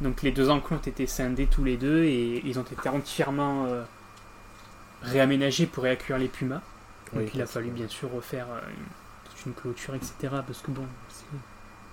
[0.01, 3.65] Donc les deux enclos ont été scindés tous les deux et ils ont été entièrement
[3.67, 3.83] euh,
[5.03, 6.61] réaménagés pour accueillir les pumas.
[7.13, 8.59] Donc il a fallu bien sûr refaire euh,
[9.29, 10.13] toute une clôture, etc.
[10.45, 10.87] Parce que bon,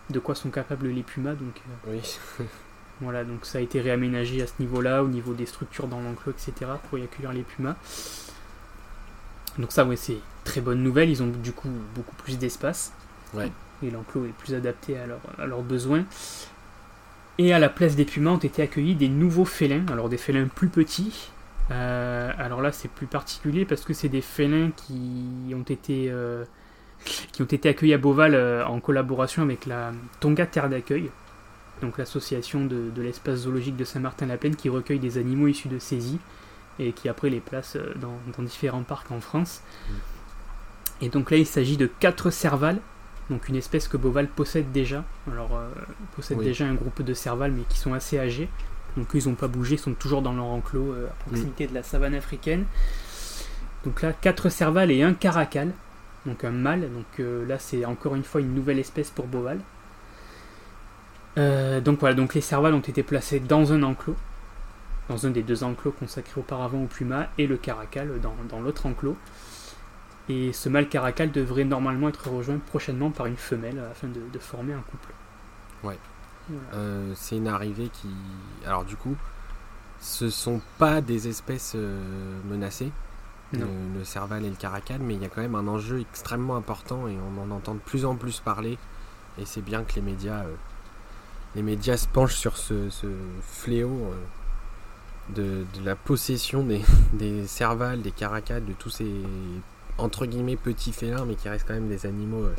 [0.08, 1.60] de quoi sont capables les pumas, donc.
[1.88, 2.46] Euh, oui.
[3.02, 6.32] voilà, donc ça a été réaménagé à ce niveau-là, au niveau des structures dans l'enclos,
[6.32, 6.70] etc.
[6.88, 7.76] pour y accueillir les pumas.
[9.58, 11.10] Donc ça, ouais, c'est très bonne nouvelle.
[11.10, 12.92] Ils ont du coup beaucoup plus d'espace.
[13.82, 16.04] Et l'enclos est plus adapté à, leurs besoins.
[17.38, 20.46] Et à la place des pumas ont été accueillis des nouveaux félins, alors des félins
[20.46, 21.30] plus petits.
[21.70, 26.44] Euh, alors là, c'est plus particulier parce que c'est des félins qui ont été, euh,
[27.32, 31.10] qui ont été accueillis à Beauval euh, en collaboration avec la Tonga Terre d'accueil.
[31.82, 36.20] Donc l'association de, l'espace zoologique de Saint-Martin-la-Plaine qui recueille des animaux issus de saisies
[36.78, 39.62] et qui après les place euh, dans, différents parcs en France.
[41.02, 42.78] Et donc là, il s'agit de quatre cervales,
[43.28, 45.04] donc une espèce que Boval possède déjà.
[45.30, 45.68] Alors, euh,
[46.16, 48.48] possède déjà un groupe de cervales, mais qui sont assez âgés.
[48.96, 51.74] Donc ils n'ont pas bougé, ils sont toujours dans leur enclos euh, à proximité de
[51.74, 52.64] la savane africaine.
[53.84, 55.72] Donc là, quatre cervales et un caracal,
[56.24, 56.88] donc un mâle.
[56.92, 59.58] Donc là, c'est encore une fois une nouvelle espèce pour Boval.
[61.36, 64.16] Donc voilà, donc les cervales ont été placées dans un enclos
[65.08, 69.16] dans un des deux enclos consacrés auparavant au puma, et le caracal dans, l'autre enclos.
[70.28, 74.72] Et ce mâle caracal devrait normalement être rejoint prochainement par une femelle afin de, former
[74.72, 75.12] un couple.
[75.82, 75.98] Ouais.
[76.74, 78.08] Euh, c'est une arrivée qui.
[78.66, 79.16] Alors, du coup,
[80.00, 82.92] ce sont pas des espèces euh, menacées,
[83.52, 83.66] le,
[83.98, 87.08] le, cerval et le caracal, mais il y a quand même un enjeu extrêmement important
[87.08, 88.78] et on en entend de plus en plus parler.
[89.38, 90.54] Et c'est bien que les médias, euh,
[91.54, 92.88] les médias se penchent sur ce,
[93.42, 94.12] fléau
[95.34, 96.80] de, la possession des,
[97.12, 99.10] des cervales, des caracades, de tous ces
[99.98, 102.54] entre guillemets petits félins, mais qui restent quand même des animaux euh,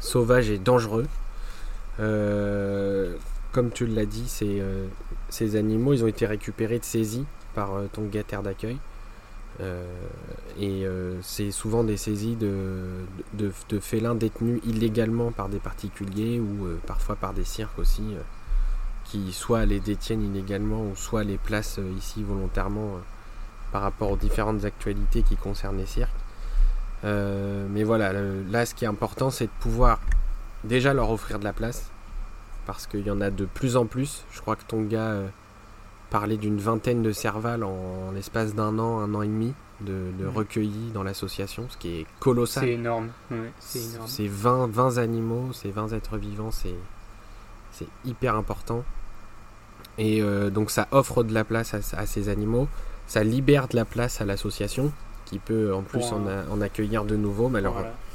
[0.00, 1.06] sauvages et dangereux.
[2.00, 3.16] Euh,
[3.52, 8.08] comme tu l'as dit, ces, euh, animaux, ils ont été récupérés de saisie par ton
[8.08, 8.78] terre d'accueil.
[10.58, 10.86] Et
[11.22, 12.86] c'est souvent des saisies de,
[13.34, 18.16] de, de, félins détenus illégalement par des particuliers ou parfois par des cirques aussi
[19.12, 23.00] qui soit les détiennent illégalement ou soit les placent euh, ici volontairement euh,
[23.70, 26.10] par rapport aux différentes actualités qui concernent les cirques.
[27.04, 30.00] Euh, mais voilà, là ce qui est important c'est de pouvoir
[30.64, 31.90] déjà leur offrir de la place
[32.64, 34.24] parce qu'il y en a de plus en plus.
[34.30, 35.16] Je crois que ton gars
[36.12, 40.28] parlait d'une vingtaine de cervales en, l'espace d'un an, un an et demi de, mmh.
[40.36, 42.64] recueillis dans l'association, ce qui est colossal.
[42.64, 43.08] C'est énorme.
[43.58, 46.76] c'est 20, 20 animaux, c'est 20 êtres vivants, c'est
[48.04, 48.84] hyper important.
[49.96, 52.68] Et euh, donc ça offre de la place à, ces animaux,
[53.06, 54.92] ça libère de la place à l'association,
[55.24, 57.50] qui peut en plus en, accueillir de nouveaux,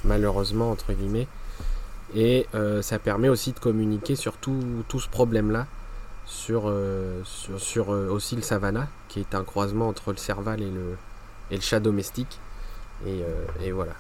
[0.06, 1.28] malheureusement, entre guillemets.
[2.16, 5.66] Et euh, ça permet aussi de communiquer sur tout, ce problème-là,
[6.28, 10.96] sur, euh, sur, aussi le savannah, qui est un croisement entre le serval et le,
[11.50, 12.40] et le chat domestique.
[13.08, 13.24] Et,
[13.64, 13.94] et voilà.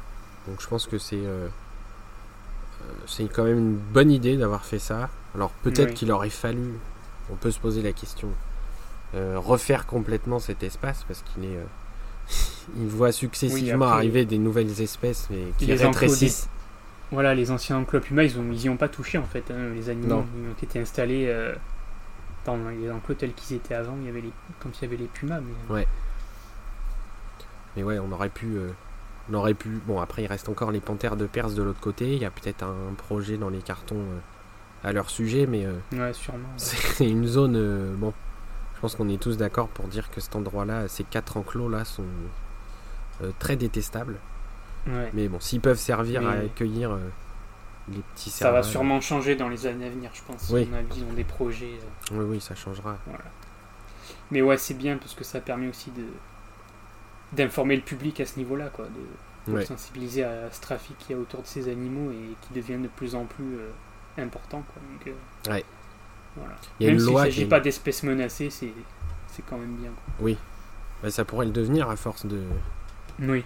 [0.47, 1.23] Donc je pense que c'est
[3.05, 5.09] c'est quand même une bonne idée d'avoir fait ça.
[5.35, 6.73] Alors peut-être qu'il aurait fallu
[7.31, 8.29] on peut se poser la question,
[9.15, 11.63] euh, refaire complètement cet espace parce qu'il est, euh,
[12.77, 16.49] il voit successivement arriver des nouvelles espèces mais qui rétrécissent.
[17.11, 19.45] Voilà, les anciens enclos pumas, ils, ont, y ont pas touché en fait.
[19.49, 20.25] Hein, les animaux
[20.57, 21.55] qui étaient installés euh,
[22.55, 24.97] dans les enclos tels qu'ils étaient avant, il y avait les, quand il y avait
[24.97, 25.39] les pumas.
[25.41, 25.73] Mais...
[25.73, 25.87] Ouais.
[27.75, 28.57] Mais ouais, on aurait pu.
[29.29, 29.81] on aurait pu.
[29.85, 32.13] Bon, après, il reste encore les panthères de Perse de l'autre côté.
[32.13, 34.03] Il y a peut-être un projet dans les cartons
[34.83, 36.47] à leur sujet, mais euh, ouais, sûrement.
[36.57, 37.55] c'est une zone.
[37.55, 38.13] Euh, bon,
[38.75, 41.85] je pense qu'on est tous d'accord pour dire que cet endroit-là, ces quatre enclos là,
[41.85, 42.05] sont
[43.21, 44.17] euh, très détestables.
[45.13, 46.97] Mais bon, s'ils peuvent servir à accueillir
[47.89, 50.49] les petits Ça va sûrement changer dans les années à venir, je pense.
[50.49, 50.67] Oui.
[50.71, 51.79] On a, des projets.
[52.11, 52.97] Oui, oui, ça changera.
[54.31, 56.03] Mais ouais, c'est bien parce que ça permet aussi de
[57.33, 58.85] d'informer le public à ce niveau-là, quoi,
[59.47, 62.81] de, sensibiliser à ce trafic qu'il y a autour de ces animaux et qui devient
[62.81, 63.59] de plus en plus
[64.17, 64.63] important.
[64.73, 64.81] Quoi.
[64.91, 65.65] Donc, euh, ouais.
[66.37, 66.55] voilà.
[66.79, 68.71] Même s'il ne s'agit pas d'espèces menacées, c'est,
[69.27, 69.91] c'est quand même bien.
[70.21, 70.37] Oui.
[71.03, 72.41] Bah, ça pourrait le devenir à force de,
[73.19, 73.43] oui.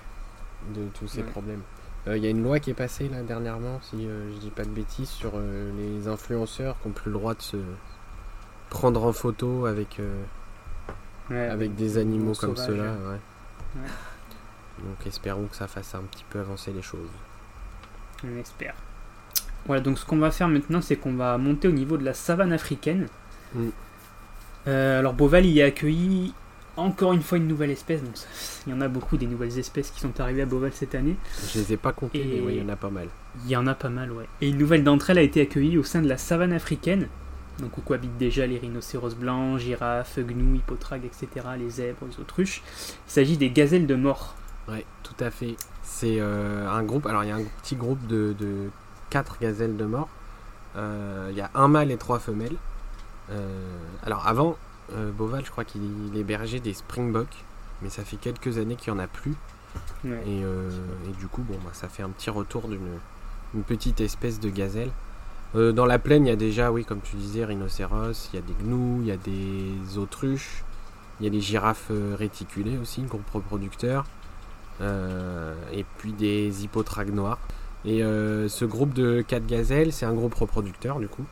[0.75, 1.61] de tous ces problèmes.
[2.05, 4.49] Il euh, y a une loi qui est passée là dernièrement, si euh, je dis
[4.49, 5.33] pas de bêtises, sur
[5.77, 7.57] les influenceurs qui n'ont plus le droit de se
[8.69, 9.99] prendre en photo avec,
[11.29, 12.93] avec des animaux comme ceux-là.
[12.93, 13.81] Ouais.
[14.79, 17.09] Donc espérons que ça fasse un petit peu avancer les choses.
[18.23, 18.75] On espère.
[19.65, 22.13] Voilà, donc ce qu'on va faire maintenant, c'est qu'on va monter au niveau de la
[22.13, 23.07] savane africaine.
[23.53, 23.69] Mm.
[24.67, 26.33] Euh, alors Boval y a accueilli
[26.77, 28.03] encore une fois une nouvelle espèce.
[28.03, 28.13] Donc
[28.65, 31.15] il y en a beaucoup des nouvelles espèces qui sont arrivées à Boval cette année.
[31.53, 33.07] Je les ai pas comptées, mais il y en a pas mal.
[33.45, 34.27] Il y en a pas mal, ouais.
[34.41, 37.07] Et une nouvelle d'entre elles a été accueillie au sein de la savane africaine.
[37.59, 42.63] Donc où cohabitent déjà les rhinocéros blancs, girafes, gnous, hippotragues, etc., les zèbres, les autruches.
[43.07, 44.35] Il s'agit des gazelles de mort.
[44.67, 45.55] Ouais, tout à fait.
[45.83, 47.05] C'est euh, un groupe.
[47.05, 48.35] Alors il y a un petit groupe de
[49.09, 50.09] 4 gazelles de mort.
[50.75, 52.55] Euh, il y a un mâle et trois femelles.
[53.29, 54.57] Euh, alors avant,
[54.95, 55.81] euh, Boval, je crois qu'il
[56.15, 57.43] hébergeait des Springboks,
[57.81, 59.35] mais ça fait quelques années qu'il n'y en a plus.
[60.05, 60.43] Et,
[61.19, 64.91] du coup, bon, bah, ça fait un petit retour d'une petite espèce de gazelle.
[65.53, 68.41] dans la plaine, il y a déjà, oui, comme tu disais, rhinocéros, il y a
[68.41, 70.63] des gnous, il y a des autruches,
[71.19, 74.05] il y a des girafes réticulées aussi, groupe reproducteur,
[74.81, 77.39] et puis des hippotragues noirs.
[77.85, 81.25] Et euh, ce groupe de 4 gazelles, c'est un groupe reproducteur du coup.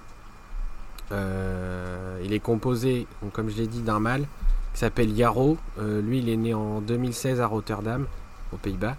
[1.11, 4.25] Il est composé, comme je l'ai dit, d'un mâle
[4.73, 5.57] qui s'appelle Yarrow.
[5.79, 8.05] lui, il est né en 2016 à Rotterdam,
[8.53, 8.95] aux Pays-Bas.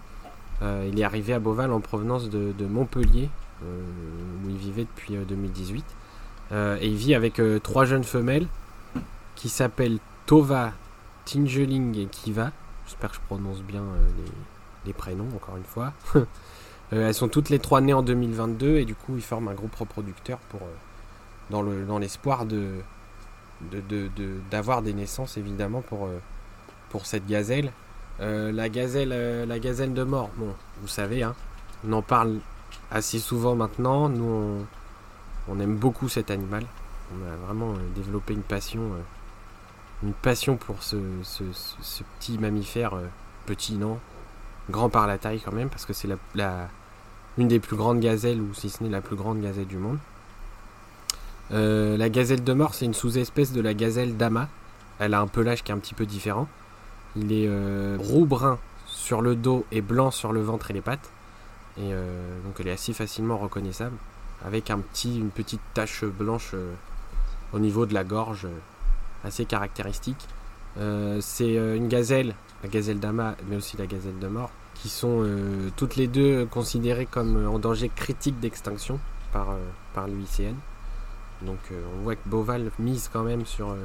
[0.61, 3.29] il est arrivé à Beauval en provenance de, Montpellier,
[3.63, 5.85] où il vivait depuis 2018.
[6.51, 8.47] et il vit avec trois jeunes femelles
[9.35, 10.73] qui s'appellent Tova,
[11.25, 12.51] Tingeling et Kiva.
[12.85, 13.83] J'espère que je prononce bien
[14.85, 15.93] les prénoms, encore une fois.
[16.93, 19.53] Euh, elles sont toutes les trois nées en 2022 et du coup ils forment un
[19.53, 20.59] groupe reproducteur pour,
[21.53, 22.81] euh, dans, le, l'espoir de,
[24.49, 26.19] d'avoir des naissances évidemment pour, euh,
[26.89, 27.71] pour cette gazelle.
[28.19, 29.09] la gazelle
[29.47, 31.35] la gazelle de mort, bon, vous savez, hein,
[31.87, 32.39] on en parle
[32.91, 34.09] assez souvent maintenant.
[34.09, 34.65] Nous,
[35.47, 36.65] on, aime beaucoup cet animal.
[37.13, 38.91] On a vraiment développé une passion,
[40.03, 42.93] une passion pour ce, ce petit mammifère,
[43.45, 43.99] petit non,
[44.69, 46.69] grand par la taille quand même, parce que c'est la, la,
[47.37, 49.97] une des plus grandes gazelles, ou si ce n'est la plus grande gazelle du monde.
[51.53, 54.47] Euh, la gazelle de mort, c'est une sous-espèce de la gazelle d'Ama.
[54.99, 56.47] Elle a un pelage qui est un petit peu différent.
[57.15, 61.11] Il est euh, roux-brun sur le dos et blanc sur le ventre et les pattes.
[61.77, 63.95] Et euh, donc elle est assez facilement reconnaissable.
[64.45, 66.55] Avec un petit, une petite tache blanche
[67.53, 68.47] au niveau de la gorge
[69.23, 70.27] assez caractéristique.
[71.19, 72.33] c'est une gazelle,
[72.63, 75.23] la gazelle d'Ama, mais aussi la gazelle de mort, qui sont
[75.75, 78.99] toutes les deux considérées comme en danger critique d'extinction
[79.31, 79.49] par,
[79.93, 80.55] par l'UICN.
[81.41, 83.75] Donc on voit que Boval mise quand même sur,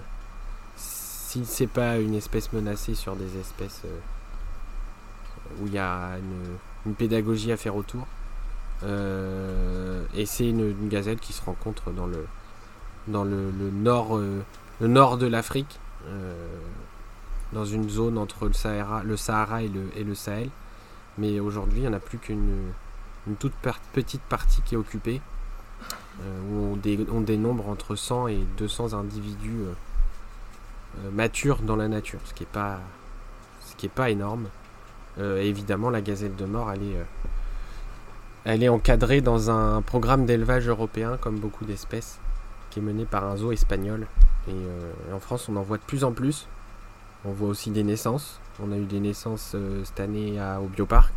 [0.76, 3.82] si c'est pas une espèce menacée, sur des espèces
[5.60, 6.16] où il y a
[6.86, 8.06] une, pédagogie à faire autour.
[8.82, 12.26] et c'est une, gazelle qui se rencontre dans le,
[13.08, 15.80] dans le, nord, le nord de l'Afrique,
[17.52, 20.50] dans une zone entre le Sahara, le Sahara et, le, Sahel.
[21.18, 22.72] Mais aujourd'hui, il n'y en a plus qu'une
[23.38, 23.54] toute
[23.92, 25.35] petite partie qui est occupée, euh,
[26.50, 26.78] où
[27.12, 29.72] on, dénombre entre 100 et 200 individus euh,
[31.04, 34.48] euh, matures dans la nature, ce qui n'est pas, énorme.
[35.18, 36.72] évidemment, la gazelle de mort,
[38.44, 42.18] elle est, encadrée dans un programme d'élevage européen, comme beaucoup d'espèces,
[42.70, 44.06] qui est mené par un zoo espagnol.
[44.48, 46.48] et en France, on en voit de plus en plus.
[47.24, 48.40] On voit aussi des naissances.
[48.62, 51.12] On a eu des naissances euh, cette année au Bioparc.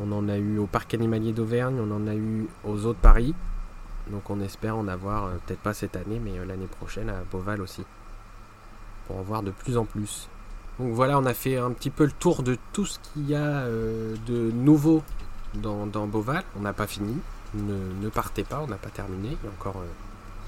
[0.00, 1.78] On en a eu au Parc animalier d'Auvergne.
[1.80, 3.34] On en a eu aux eaux de Paris.
[4.10, 7.22] Donc on espère en avoir, euh, peut-être pas cette année, mais euh, l'année prochaine à
[7.30, 7.84] Beauval aussi.
[9.06, 10.28] Pour en voir de plus en plus.
[10.78, 13.34] Donc voilà, on a fait un petit peu le tour de tout ce qu'il y
[13.34, 15.02] a de nouveau
[15.54, 16.44] dans, Beauval.
[16.56, 17.16] On n'a pas fini.
[17.54, 19.30] Ne, partez pas, on n'a pas terminé.
[19.30, 19.82] Il y a encore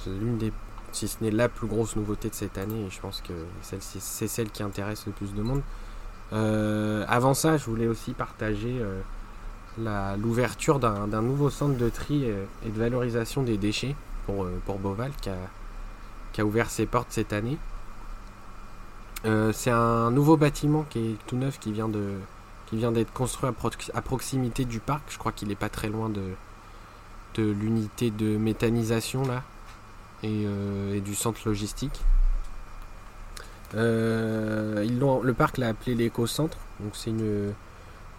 [0.06, 0.52] l'une des
[0.92, 3.32] si ce n'est la plus grosse nouveauté de cette année, et je pense que
[3.62, 5.62] c'est celle qui intéresse le plus de monde.
[6.32, 9.00] Euh, avant ça, je voulais aussi partager euh,
[9.78, 13.94] l'ouverture d'un nouveau centre de tri et de valorisation des déchets
[14.26, 17.58] pour, euh, pour Boval qui a, ouvert ses portes cette année.
[19.52, 22.14] c'est un nouveau bâtiment qui est tout neuf qui vient de
[22.72, 23.50] d'être construit
[23.94, 25.02] à, proximité du parc.
[25.08, 26.22] Je crois qu'il n'est pas très loin de,
[27.34, 29.42] de l'unité de méthanisation là,
[30.24, 32.00] euh, et, du centre logistique.
[33.74, 34.84] Euh,
[35.22, 36.58] le parc l'a appelé l'éco-centre.
[36.80, 37.52] Donc c'est une,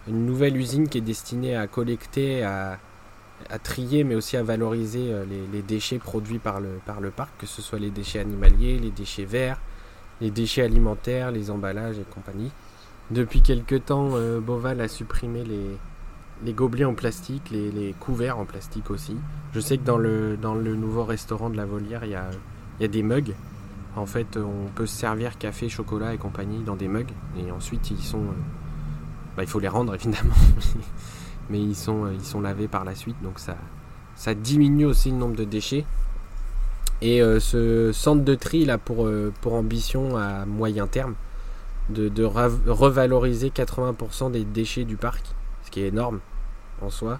[0.08, 2.78] nouvelle usine qui est destinée à collecter, à,
[3.62, 7.46] trier, mais aussi à valoriser euh, les, déchets produits par le, par le parc, que
[7.46, 9.60] ce soit les déchets animaliers, les déchets verts,
[10.20, 12.50] les déchets alimentaires, les emballages et compagnie.
[13.10, 15.76] Depuis quelques temps, Boval a supprimé les,
[16.44, 19.16] les gobelets en plastique, les, couverts en plastique aussi.
[19.54, 22.30] Je sais que dans le, dans le nouveau restaurant de la Volière, il y a,
[22.80, 23.34] y a des mugs.
[23.96, 27.12] En fait, on peut se servir café, chocolat et compagnie dans des mugs.
[27.38, 28.22] Et ensuite, ils sont.
[28.22, 28.42] Euh,
[29.36, 30.34] bah, il faut les rendre évidemment.
[31.50, 33.16] Mais ils sont, ils sont lavés par la suite.
[33.22, 33.56] Donc ça,
[34.14, 35.84] ça diminue aussi le nombre de déchets.
[37.00, 41.14] Et euh, ce centre de tri a pour, euh, pour ambition à moyen terme
[41.90, 45.24] de, revaloriser 80% des déchets du parc,
[45.64, 46.20] ce qui est énorme
[46.80, 47.18] en soi,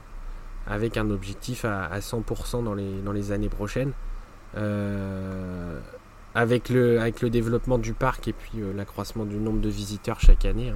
[0.66, 3.92] avec un objectif à, 100% dans les, dans les années prochaines.
[4.56, 5.80] Euh,
[6.34, 10.20] avec, le, avec le développement du parc et puis euh, l'accroissement du nombre de visiteurs
[10.20, 10.72] chaque année,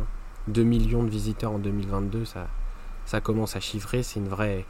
[0.48, 0.64] 2 hein.
[0.64, 4.64] millions de visiteurs en 2022, ça, commence à chiffrer, c'est une vraie,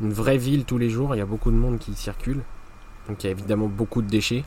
[0.00, 2.42] une vraie ville tous les jours, il y a beaucoup de monde qui circule,
[3.08, 4.44] donc il y a évidemment beaucoup de déchets.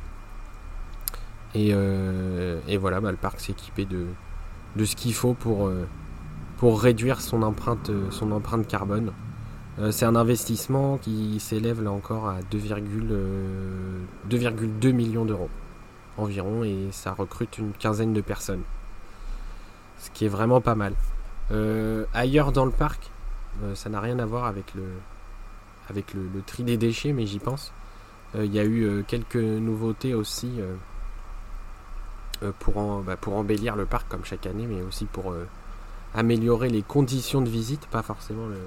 [1.55, 4.05] Et, euh, voilà, bah, le parc s'est équipé de,
[4.75, 5.71] de ce qu'il faut pour,
[6.57, 9.13] pour réduire son empreinte, euh, carbone.
[9.79, 15.49] Euh, c'est un investissement qui s'élève là encore à 2,2 euh, millions d'euros
[16.17, 18.63] environ et ça recrute une quinzaine de personnes.
[19.99, 20.93] Ce qui est vraiment pas mal.
[22.13, 23.09] ailleurs dans le parc,
[23.73, 27.71] ça n'a rien à voir avec le, tri des déchets, mais j'y pense.
[28.35, 30.59] Il y a eu quelques nouveautés aussi
[32.59, 35.33] pour, bah, pour embellir le parc comme chaque année, mais aussi pour
[36.13, 38.57] améliorer les conditions de visite, pas forcément le,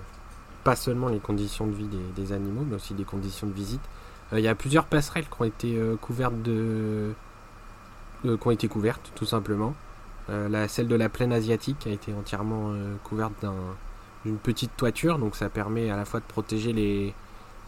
[0.64, 3.82] pas seulement les conditions de vie des, animaux, mais aussi des conditions de visite.
[4.32, 7.12] Il y a plusieurs passerelles qui ont été couvertes de,
[8.22, 9.74] qui ont été couvertes tout simplement.
[10.30, 12.72] La, celle de la plaine asiatique a été entièrement
[13.04, 13.44] couverte
[14.24, 17.14] d'une petite toiture, donc ça permet à la fois de protéger les,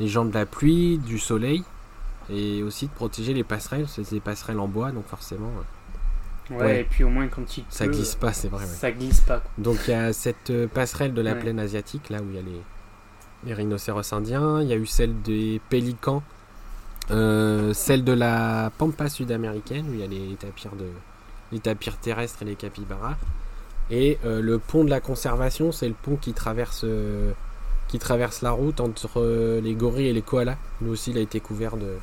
[0.00, 1.64] les gens de la pluie, du soleil,
[2.30, 3.86] et aussi de protéger les passerelles.
[3.88, 5.50] C'est des passerelles en bois, donc forcément.
[6.50, 8.66] Ouais, et puis au moins quand il Ça glisse pas, c'est vrai.
[8.66, 9.42] Ça glisse pas.
[9.58, 12.38] Donc il y a cette euh, passerelle de la plaine asiatique, là où il y
[12.38, 12.60] a les,
[13.44, 14.60] les rhinocéros indiens.
[14.60, 16.22] Il y a eu celle des pélicans.
[17.10, 20.86] Euh, celle de la pampa sud-américaine, où il y a les tapirs, de,
[21.52, 23.16] les tapirs terrestres et les capybaras.
[23.90, 26.84] Et euh, le pont de la conservation, c'est le pont qui traverse,
[27.88, 30.56] qui traverse la route entre les gorilles et les koalas.
[30.80, 31.94] Lui aussi, il a été couvert de.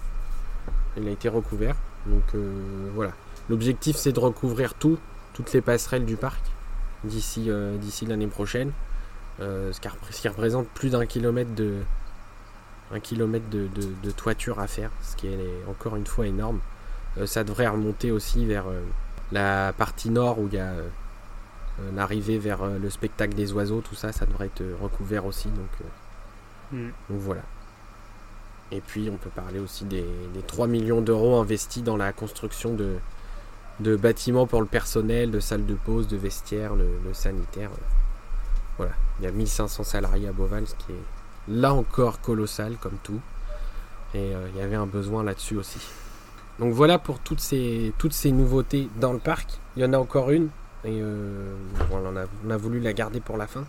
[0.97, 1.75] Il a été recouvert.
[2.05, 2.35] Donc
[2.95, 3.11] voilà.
[3.49, 4.99] L'objectif c'est de recouvrir tout,
[5.33, 6.41] toutes les passerelles du parc
[7.03, 8.71] d'ici euh, d'ici l'année prochaine.
[9.39, 11.75] Euh, ce, qui, représente plus d'un kilomètre de
[12.91, 16.59] un kilomètre de, toiture à faire, ce qui est encore une fois énorme.
[17.17, 18.65] Euh, ça devrait remonter aussi vers
[19.31, 20.73] la partie nord où il y a
[21.95, 25.47] l'arrivée vers le spectacle des oiseaux, tout ça, ça devrait être recouvert aussi.
[25.49, 25.69] Donc,
[26.71, 26.89] mm.
[27.09, 27.41] donc voilà.
[28.71, 30.05] Et puis on peut parler aussi des
[30.47, 32.97] 3 millions d'euros investis dans la construction de,
[33.79, 37.69] de bâtiments pour le personnel, de salles de pause, de vestiaires, le, sanitaire.
[38.77, 42.97] Voilà, il y a 1500 salariés à Beauval, ce qui est là encore colossal comme
[43.03, 43.19] tout.
[44.13, 45.79] Et euh, il y avait un besoin là-dessus aussi.
[46.59, 49.59] Donc voilà pour toutes ces, toutes ces nouveautés dans le parc.
[49.75, 50.49] Il y en a encore une,
[50.83, 51.53] et euh,
[51.91, 53.65] on, a, voulu la garder pour la fin.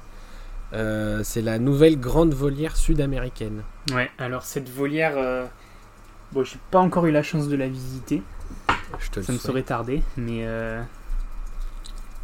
[0.73, 3.63] Euh, c'est la nouvelle grande volière sud-américaine.
[3.93, 5.49] Ouais, alors cette volière,
[6.33, 8.23] bon, j'ai pas encore eu la chance de la visiter
[9.23, 10.83] ça me serait tardé, mais euh,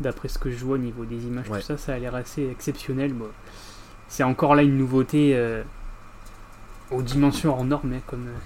[0.01, 2.49] d'après ce que je vois au niveau des images, tout ça, ça a l'air assez
[2.49, 3.15] exceptionnel.
[4.09, 5.63] c'est encore là une nouveauté euh,
[6.91, 8.39] aux dimensions hors normes, hein, comme, euh,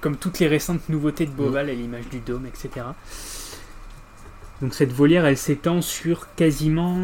[0.00, 2.86] comme toutes les récentes nouveautés de Beauval, à l'image du dôme, etc.
[4.62, 6.96] Donc cette volière, elle s'étend sur quasiment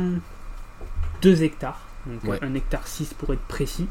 [1.23, 3.89] 2 hectares, donc 1 hectare 6 pour être précis.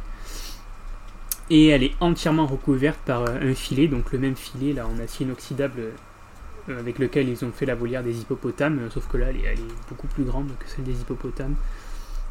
[1.50, 5.26] Et elle est entièrement recouverte par un filet, donc le même filet là en acier
[5.26, 5.92] inoxydable
[6.70, 9.38] euh, avec lequel ils ont fait la volière des hippopotames, euh, sauf que là, elle
[9.38, 9.58] est,
[9.90, 11.56] beaucoup plus grande que celle des hippopotames.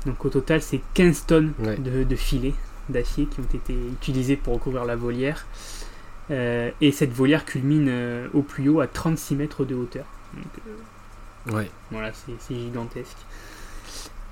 [0.07, 2.55] Donc au total, c'est 15 tonnes de, filets
[2.89, 5.47] d'acier qui ont été utilisés pour recouvrir la volière.
[6.31, 10.05] Euh, et cette volière culmine au plus haut à 36 mètres de hauteur.
[11.53, 11.71] ouais.
[11.91, 13.19] Voilà, c'est gigantesque.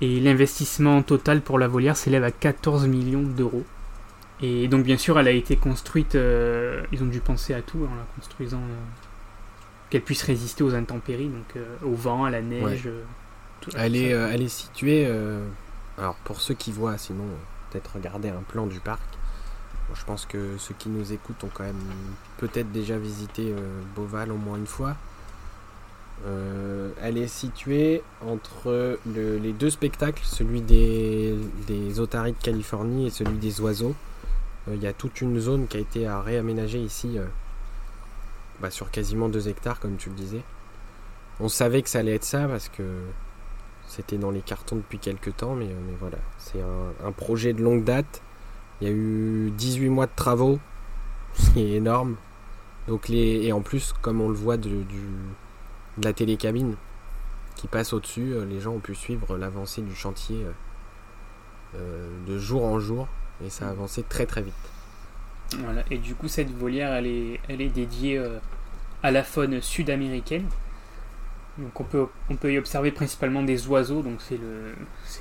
[0.01, 3.65] Et l'investissement total pour la volière s'élève à 14 millions d'euros.
[4.41, 7.95] Et donc bien sûr, elle a été construite, ils ont dû penser à tout en
[7.95, 8.61] la construisant
[9.89, 12.83] qu'elle puisse résister aux intempéries, donc euh, au vent, à la neige.
[12.85, 13.03] Euh,
[13.75, 15.07] elle, est, euh, elle est située.
[15.97, 17.25] alors pour ceux qui voient, sinon
[17.69, 19.01] peut-être regarder un plan du parc.
[19.93, 21.81] Je pense que ceux qui nous écoutent ont quand même
[22.37, 23.53] peut-être déjà visité
[23.95, 24.95] Beauval au moins une fois.
[27.01, 31.35] elle est située entre les deux spectacles, celui des,
[31.67, 33.95] des otaries de Californie et celui des oiseaux.
[34.71, 37.17] Il y a toute une zone qui a été réaménagée ici
[38.61, 40.41] bah, sur quasiment 2 hectares, comme tu le disais.
[41.39, 42.83] On savait que ça allait être ça parce que
[43.87, 45.69] c'était dans les cartons depuis quelques temps, mais
[45.99, 46.59] voilà, c'est
[47.05, 48.21] un, projet de longue date.
[48.81, 50.59] Il y a eu 18 mois de travaux,
[51.33, 52.15] ce qui est énorme.
[52.87, 54.83] Donc les, et en plus, comme on le voit de,
[56.01, 56.75] la télécabine
[57.55, 60.51] qui passe au-dessus, euh, les gens ont pu suivre l'avancée du chantier euh,
[61.75, 63.07] euh, de jour en jour
[63.45, 64.53] et ça a avancé très très vite.
[65.59, 68.23] Voilà, et du coup, cette volière, elle est, dédiée
[69.01, 70.45] à la faune sud-américaine.
[71.59, 74.73] Donc on peut, on peut y observer principalement des oiseaux, donc c'est le,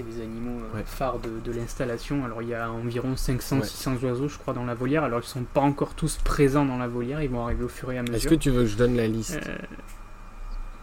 [0.06, 2.24] les animaux euh, phares de, l'installation.
[2.24, 5.04] Alors il y a environ 500-600 oiseaux, je crois, dans la volière.
[5.04, 7.90] Alors ils sont pas encore tous présents dans la volière, ils vont arriver au fur
[7.90, 8.16] et à mesure.
[8.16, 9.56] Est-ce que tu veux que je donne la liste euh,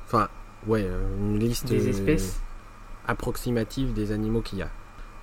[0.07, 0.27] Enfin,
[0.67, 0.87] ouais,
[1.19, 2.39] une liste des espèces
[3.07, 4.69] approximative des animaux qu'il y a.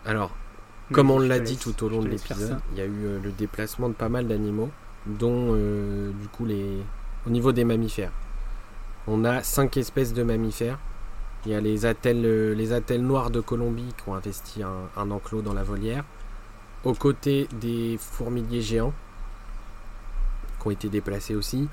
[0.04, 0.32] Alors,
[0.92, 3.30] comme on l'a dit tout au long de l'épisode, il y a eu euh, le
[3.30, 4.70] déplacement de pas mal d'animaux,
[5.06, 6.78] dont euh, du coup les.
[7.24, 8.10] Au niveau des mammifères,
[9.06, 10.78] on a cinq espèces de mammifères.
[11.44, 15.42] Il y a les attelles, euh, les noires de Colombie qui ont investi un, enclos
[15.42, 16.04] dans la volière.
[16.84, 18.92] Aux côtés des fourmiliers géants
[20.60, 21.68] qui ont été déplacés aussi.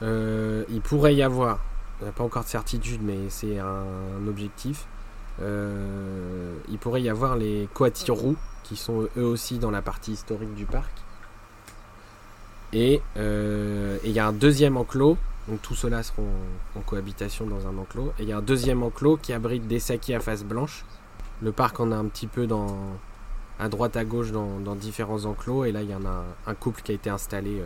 [0.00, 1.58] il pourrait y avoir,
[2.00, 4.86] on n'a pas encore de certitude, mais c'est un, objectif.
[5.40, 10.54] il pourrait y avoir les coatis roux qui sont eux aussi dans la partie historique
[10.54, 10.92] du parc.
[12.72, 15.18] Et il y a un deuxième enclos.
[15.48, 16.28] Donc tout cela seront
[16.76, 18.12] en cohabitation dans un enclos.
[18.18, 20.84] Et il y a un deuxième enclos qui abrite des sakis à face blanche.
[21.42, 22.76] Le parc en a un petit peu dans,
[23.58, 25.64] à droite à gauche dans, différents enclos.
[25.64, 27.62] Et là, il y en a un, couple qui a été installé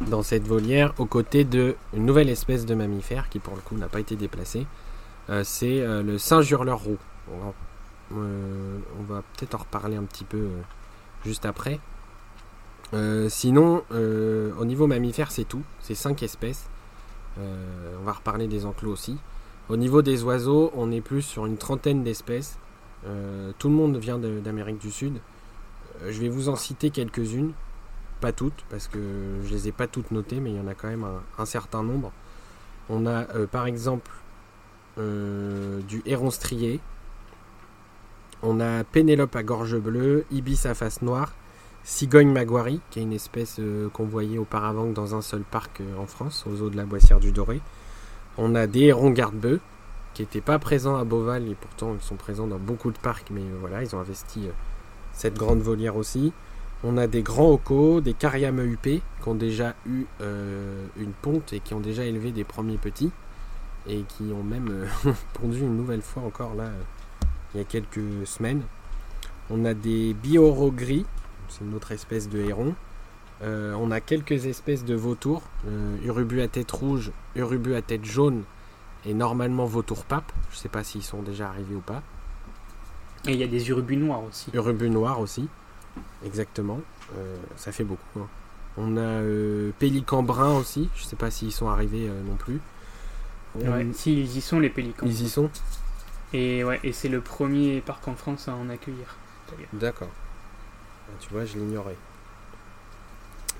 [0.00, 3.88] dans cette volière aux côtés d'une nouvelle espèce de mammifère qui pour le coup n'a
[3.88, 4.66] pas été déplacée.
[5.42, 6.98] C'est le singe hurleur roux.
[8.16, 10.60] Euh, on va peut-être en reparler un petit peu euh,
[11.24, 11.80] juste après.
[12.94, 15.62] Euh, sinon, au niveau mammifère, c'est tout.
[15.80, 16.68] C'est 5 espèces.
[17.38, 19.18] On va reparler des enclos aussi.
[19.68, 22.58] Au niveau des oiseaux, on est plus sur une trentaine d'espèces.
[23.58, 25.14] tout le monde vient d'Amérique du Sud.
[26.06, 27.52] je vais vous en citer quelques-unes.
[28.20, 28.98] Pas toutes, parce que
[29.44, 31.06] je les ai pas toutes notées, mais il y en a quand même
[31.38, 32.12] un, certain nombre.
[32.88, 34.10] On a par exemple
[34.96, 36.80] du héron strié,
[38.42, 41.32] on a Pénélope à gorge bleue, Ibis à face noire,
[41.84, 45.96] Cigogne maguari, qui est une espèce euh, qu'on voyait auparavant dans un seul parc euh,
[45.98, 47.60] en France, aux eaux de la Boissière du Doré.
[48.38, 49.60] On a des hérons garde-bœufs,
[50.14, 53.30] qui n'étaient pas présents à Beauval, et pourtant ils sont présents dans beaucoup de parcs,
[53.32, 54.48] mais euh, voilà, ils ont investi
[55.12, 56.32] cette grande volière aussi.
[56.84, 60.04] On a des grands ocos, des cariames huppés, qui ont déjà eu
[60.96, 63.12] une ponte et qui ont déjà élevé des premiers petits,
[63.88, 64.86] et qui ont même
[65.34, 66.70] pondu une nouvelle fois encore là
[67.54, 68.62] il y a quelques semaines.
[69.50, 71.04] On a des bioros gris,
[71.52, 72.74] c'est une autre espèce de héron.
[73.42, 78.04] Euh, on a quelques espèces de vautours, euh, urubu à tête rouge, urubu à tête
[78.04, 78.44] jaune
[79.04, 80.32] et normalement vautour pape.
[80.50, 82.02] Je ne sais pas s'ils sont déjà arrivés ou pas.
[83.26, 84.50] Et il y a des urubus noirs aussi.
[84.54, 85.48] Urubus noirs aussi,
[86.24, 86.80] exactement.
[87.16, 88.20] Euh, ça fait beaucoup.
[88.20, 88.28] Hein.
[88.76, 89.20] On a
[89.78, 90.88] pélican brun aussi.
[90.94, 92.58] Je ne sais pas s'ils sont arrivés non plus.
[93.92, 95.04] si ils y sont les pélicans.
[95.04, 95.50] Ils y sont.
[96.32, 99.16] Et, ouais, et c'est le premier parc en France à en accueillir.
[99.74, 100.08] D'accord.
[101.12, 101.96] Ah, tu vois, je l'ignorais.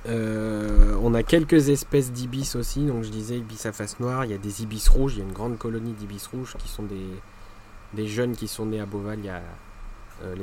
[0.09, 2.87] Euh, on a quelques espèces d'ibis aussi.
[2.87, 4.25] Donc je disais ibis à face noire.
[4.25, 5.15] Il y a des ibis rouges.
[5.15, 8.81] Il y a une grande colonie d'ibis rouges qui sont des, jeunes qui sont nés
[8.81, 10.35] à Beauval euh,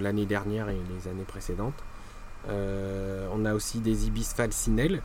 [0.00, 1.82] l'année dernière et les années précédentes.
[2.48, 5.02] Euh, on a aussi des ibis falcinelles.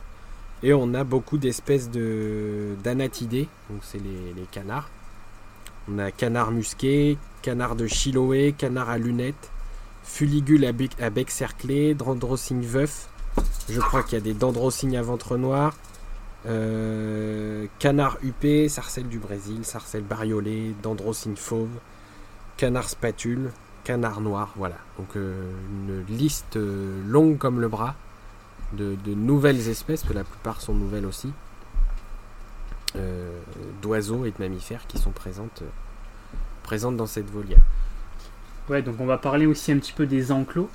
[0.62, 3.48] Et on a beaucoup d'espèces de d'anatidés.
[3.70, 4.90] Donc c'est les, les canards
[5.88, 9.50] on a canard musqué, canard de Chiloé, canard à lunettes,
[10.10, 10.72] fuligule à
[11.10, 13.08] bec, cerclé, dendrosigne veuf.
[13.68, 15.74] Je crois qu'il y a des dendrocygnes à ventre noir.
[16.46, 21.70] Euh, canard huppé, sarcelle du Brésil, sarcelle bariolée, dendrocigne fauve,
[22.56, 23.50] canard spatule,
[23.84, 24.52] canard noir.
[24.56, 24.76] Voilà.
[24.98, 27.94] Donc euh, une liste euh, longue comme le bras
[28.72, 31.32] de, nouvelles espèces, que la plupart sont nouvelles aussi.
[33.82, 35.62] D'oiseaux et de mammifères qui sont présentes,
[36.64, 37.60] présentes dans cette volière.
[38.70, 40.70] Ouais, donc on va parler aussi un petit peu des enclos.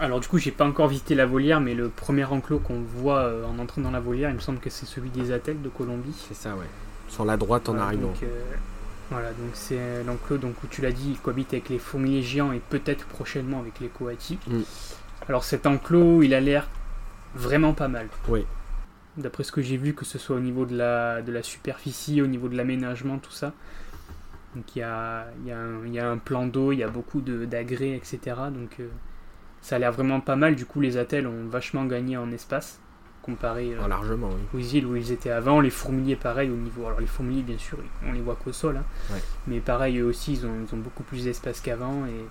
[0.00, 3.18] Alors du coup, j'ai pas encore visité la volière, mais le premier enclos qu'on voit
[3.18, 5.68] euh, en entrant dans la volière, il me semble que c'est celui des attelles de
[5.68, 6.14] Colombie.
[6.26, 6.64] C'est ça, ouais.
[7.08, 8.12] Sur la droite en arrivant.
[9.10, 12.52] voilà, donc c'est l'enclos donc où tu l'as dit, il cohabite avec les fourmiliers géants
[12.52, 14.38] et peut-être prochainement avec les coati.
[14.48, 14.60] Mm.
[15.28, 16.66] Alors cet enclos, il a l'air
[17.36, 18.08] vraiment pas mal.
[18.28, 18.44] Oui
[19.16, 22.20] d'après ce que j'ai vu, que ce soit au niveau de la, de la superficie,
[22.20, 23.52] au niveau de l'aménagement, tout ça.
[24.54, 27.20] Donc il y a, y, a y a, un plan d'eau, il y a beaucoup
[27.20, 28.18] d'agrès, etc.
[28.52, 28.88] Donc euh,
[29.60, 30.54] ça a l'air vraiment pas mal.
[30.54, 32.80] Du coup, les attelles ont vachement gagné en espace
[33.22, 35.60] comparé euh, largement, aux îles où ils étaient avant.
[35.60, 36.86] Les fourmiliers, pareil, au niveau.
[36.86, 38.76] Alors les fourmiliers, bien sûr, on les voit qu'au sol.
[38.76, 39.16] Hein.
[39.46, 42.04] Mais pareil, eux aussi, ils ont, ils ont beaucoup plus d'espace qu'avant.
[42.06, 42.24] Et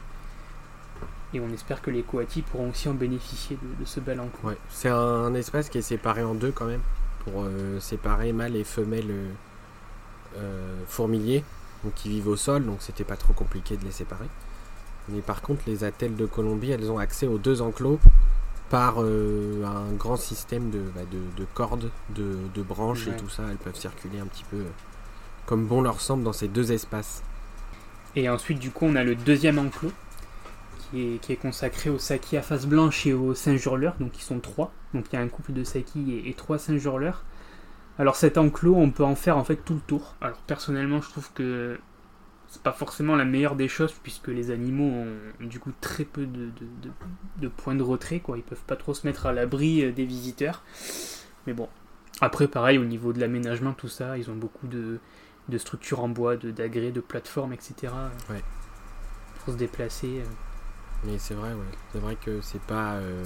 [1.33, 4.49] et on espère que les coatis pourront aussi en bénéficier de, ce bel enclos.
[4.49, 4.57] Ouais.
[4.69, 6.81] C'est un, espace qui est séparé en deux quand même,
[7.23, 9.11] pour euh, séparer mâles et femelles
[10.37, 11.43] euh, fourmiliers,
[11.83, 14.27] donc qui vivent au sol, donc c'était pas trop compliqué de les séparer.
[15.09, 17.99] Mais par contre, les attelles de Colombie, elles ont accès aux deux enclos
[18.69, 23.43] par un grand système de, bah, de, cordes, de, branches et tout ça.
[23.49, 24.63] Elles peuvent circuler un petit peu
[25.45, 27.21] comme bon leur semble dans ces deux espaces.
[28.15, 29.91] Et ensuite, du coup, on a le deuxième enclos
[30.91, 34.39] qui est, consacré aux Saki à face blanche et aux singes hurleurs, donc ils sont
[34.39, 34.71] trois.
[34.93, 37.23] Donc il y a un couple de Saki et, trois singes hurleurs.
[37.99, 40.15] Alors cet enclos, on peut en faire en fait tout le tour.
[40.21, 41.77] Alors personnellement, je trouve que
[42.47, 44.91] c'est pas forcément la meilleure des choses puisque les animaux
[45.41, 48.37] ont du coup très peu de, points de retrait, quoi.
[48.37, 50.63] Ils peuvent pas trop se mettre à l'abri euh, des visiteurs.
[51.47, 51.67] Mais bon,
[52.21, 54.99] après pareil au niveau de l'aménagement, tout ça, ils ont beaucoup de,
[55.57, 57.91] structures en bois, d'agrès, de, plateformes, etc.
[58.29, 58.43] Ouais.
[59.39, 60.19] Pour se déplacer.
[60.19, 60.25] Euh.
[61.05, 61.59] Mais c'est vrai, ouais.
[61.91, 62.93] C'est vrai que c'est pas.
[62.93, 63.23] Euh,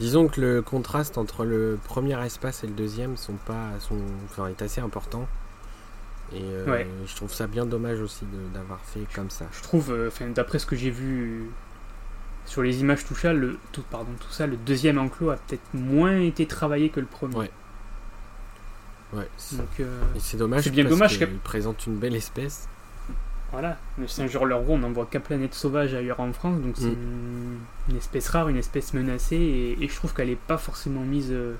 [0.00, 4.48] disons que le contraste entre le premier espace et le deuxième sont pas, sont, enfin,
[4.48, 5.28] est assez important.
[6.32, 8.24] Et euh, je trouve ça bien dommage aussi
[8.54, 9.46] d'avoir fait comme ça.
[9.52, 11.50] Je trouve, euh, d'après ce que j'ai vu
[12.46, 15.74] sur les images tout ça, le, tout, pardon, tout ça, le deuxième enclos a peut-être
[15.74, 17.36] moins été travaillé que le premier.
[17.36, 17.50] Ouais.
[19.12, 19.28] Ouais.
[19.52, 20.64] Donc, euh, c'est dommage.
[20.64, 22.68] c'est bien parce dommage qu'il présente une belle espèce.
[23.52, 26.84] Voilà, le hurleur gros, on n'en voit qu'à Planète Sauvage ailleurs en France, donc c'est
[26.86, 26.92] Mm.
[26.92, 27.58] une,
[27.90, 31.30] une espèce rare, une espèce menacée, et, et je trouve qu'elle n'est pas forcément mise
[31.32, 31.54] euh,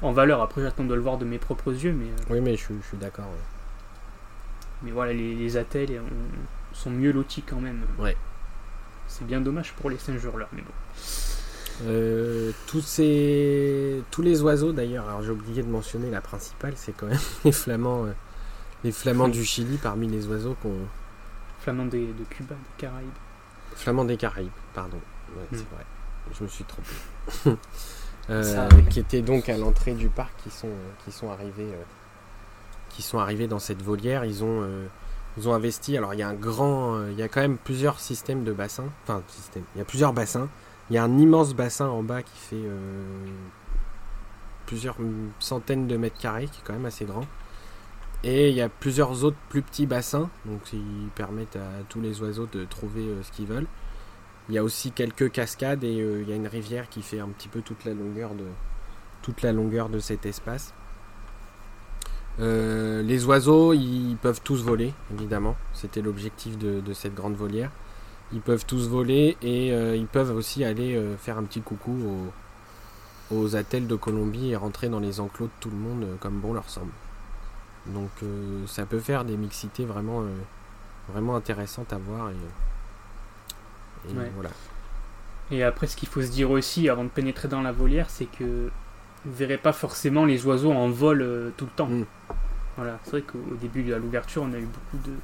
[0.00, 0.40] en valeur.
[0.40, 2.74] Après, j'attends de le voir de mes propres yeux, mais, euh, Oui, mais je, suis-
[2.82, 3.26] je suis d'accord.
[3.26, 3.30] ouais.
[4.82, 7.82] mais voilà, les, les attelles on- sont mieux lotis quand même.
[7.98, 8.16] Ouais.
[9.06, 10.72] C'est bien dommage pour les singes hurleurs, mais bon.
[11.86, 16.92] Euh, tous ces tous les oiseaux d'ailleurs alors j'ai oublié de mentionner la principale c'est
[16.96, 18.06] quand même les flamands
[18.84, 20.74] les flamands du Chili parmi les oiseaux qu'on
[21.60, 23.08] Flamand des- de Cuba, des Caraïbes.
[23.74, 24.98] flamands des Caraïbes pardon.
[25.36, 25.56] Ouais, Hmm.
[25.56, 25.84] c'est vrai.
[26.38, 27.58] Je me suis trompé.
[28.30, 30.70] Euh, Ça qui étaient donc à l'entrée du parc qui sont
[31.04, 31.82] qui sont arrivés euh,
[32.88, 34.24] qui sont arrivés dans cette volière.
[34.24, 34.86] Ils ont euh,
[35.36, 35.94] ils ont investi.
[35.98, 38.88] Alors il y a un grand il y a quand même plusieurs systèmes de bassins.
[39.02, 40.48] Enfin système il y a plusieurs bassins.
[40.88, 42.64] Il y a un immense bassin en bas qui fait
[44.66, 44.96] plusieurs
[45.38, 47.26] centaines de mètres carrés qui est quand même assez grand
[48.24, 52.20] et il y a plusieurs autres plus petits bassins donc ils permettent à tous les
[52.22, 53.66] oiseaux de trouver euh, ce qu'ils veulent
[54.48, 57.20] il y a aussi quelques cascades et euh, il y a une rivière qui fait
[57.20, 58.44] un petit peu toute la longueur de
[59.22, 60.74] toute la longueur de cet espace.
[62.40, 65.56] Euh, les oiseaux, ils peuvent tous voler, évidemment.
[65.72, 67.70] C'était l'objectif de, cette grande volière.
[68.34, 72.30] Ils peuvent tous voler et ils peuvent aussi aller faire un petit coucou
[73.30, 76.38] aux, aux attelles de Colombie et rentrer dans les enclos de tout le monde comme
[76.38, 76.92] bon leur semble.
[77.86, 80.28] Donc euh, ça peut faire des mixités vraiment, euh,
[81.08, 82.30] vraiment intéressantes à voir.
[82.30, 82.34] Et,
[84.08, 84.30] et Ouais.
[84.34, 84.50] voilà.
[85.50, 88.26] Et après, ce qu'il faut se dire aussi avant de pénétrer dans la volière, c'est
[88.26, 88.70] que
[89.24, 91.88] vous verrez pas forcément les oiseaux en vol euh, tout le temps.
[91.88, 92.06] Mm.
[92.76, 95.14] Voilà, c'est vrai qu'au au début de l'ouverture, on a eu beaucoup de,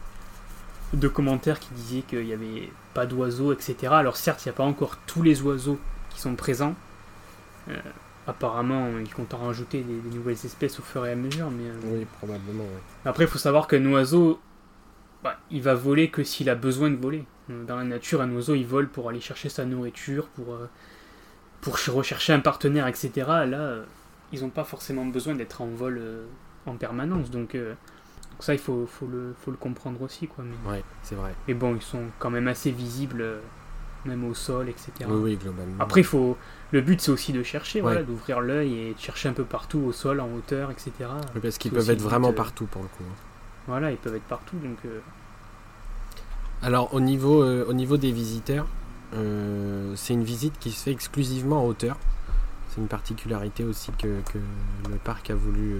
[0.98, 3.76] de commentaires qui disaient qu'il n'y avait pas d'oiseaux, etc.
[3.94, 5.80] Alors certes, il n'y a pas encore tous les oiseaux
[6.10, 6.74] qui sont présents.
[8.30, 11.64] Apparemment, ils comptent en rajouter des, des nouvelles espèces au fur et à mesure, mais
[11.68, 12.64] euh, Oui, probablement.
[13.04, 14.40] après, il faut savoir qu'un oiseau,
[15.24, 17.24] bah, il va voler que s'il a besoin de voler.
[17.50, 20.68] Euh, Dans la nature, un oiseau, il vole pour aller chercher sa nourriture, pour, euh,
[21.60, 23.10] pour ch- rechercher un partenaire, etc.
[23.46, 23.76] Là,
[24.32, 26.24] ils n'ont pas forcément besoin d'être en vol euh,
[26.66, 27.30] en permanence.
[27.30, 27.66] Donc, donc
[28.40, 30.26] ça, il faut, faut, le, faut le comprendre aussi.
[30.28, 30.44] Quoi.
[30.44, 31.34] Mais, Ouais, c'est vrai.
[31.48, 33.24] mais bon, ils sont quand même assez visibles,
[34.06, 34.92] même au sol, etc.
[35.08, 35.74] Oui, oui, globalement.
[35.80, 36.38] Après, il faut...
[36.72, 39.78] le but, c'est aussi de chercher, voilà, d'ouvrir l'œil et de chercher un peu partout,
[39.80, 40.92] au sol, en hauteur, etc.
[41.34, 43.04] Oui, parce qu'ils peuvent être vraiment euh, partout pour le coup.
[43.66, 44.56] Voilà, ils peuvent être partout.
[44.62, 45.00] Donc, euh,
[46.62, 48.66] Alors au niveau, euh, au niveau des visiteurs,
[49.14, 51.96] euh, c'est une visite qui se fait exclusivement en hauteur.
[52.68, 54.38] C'est une particularité aussi que, que
[54.88, 55.76] le parc a voulu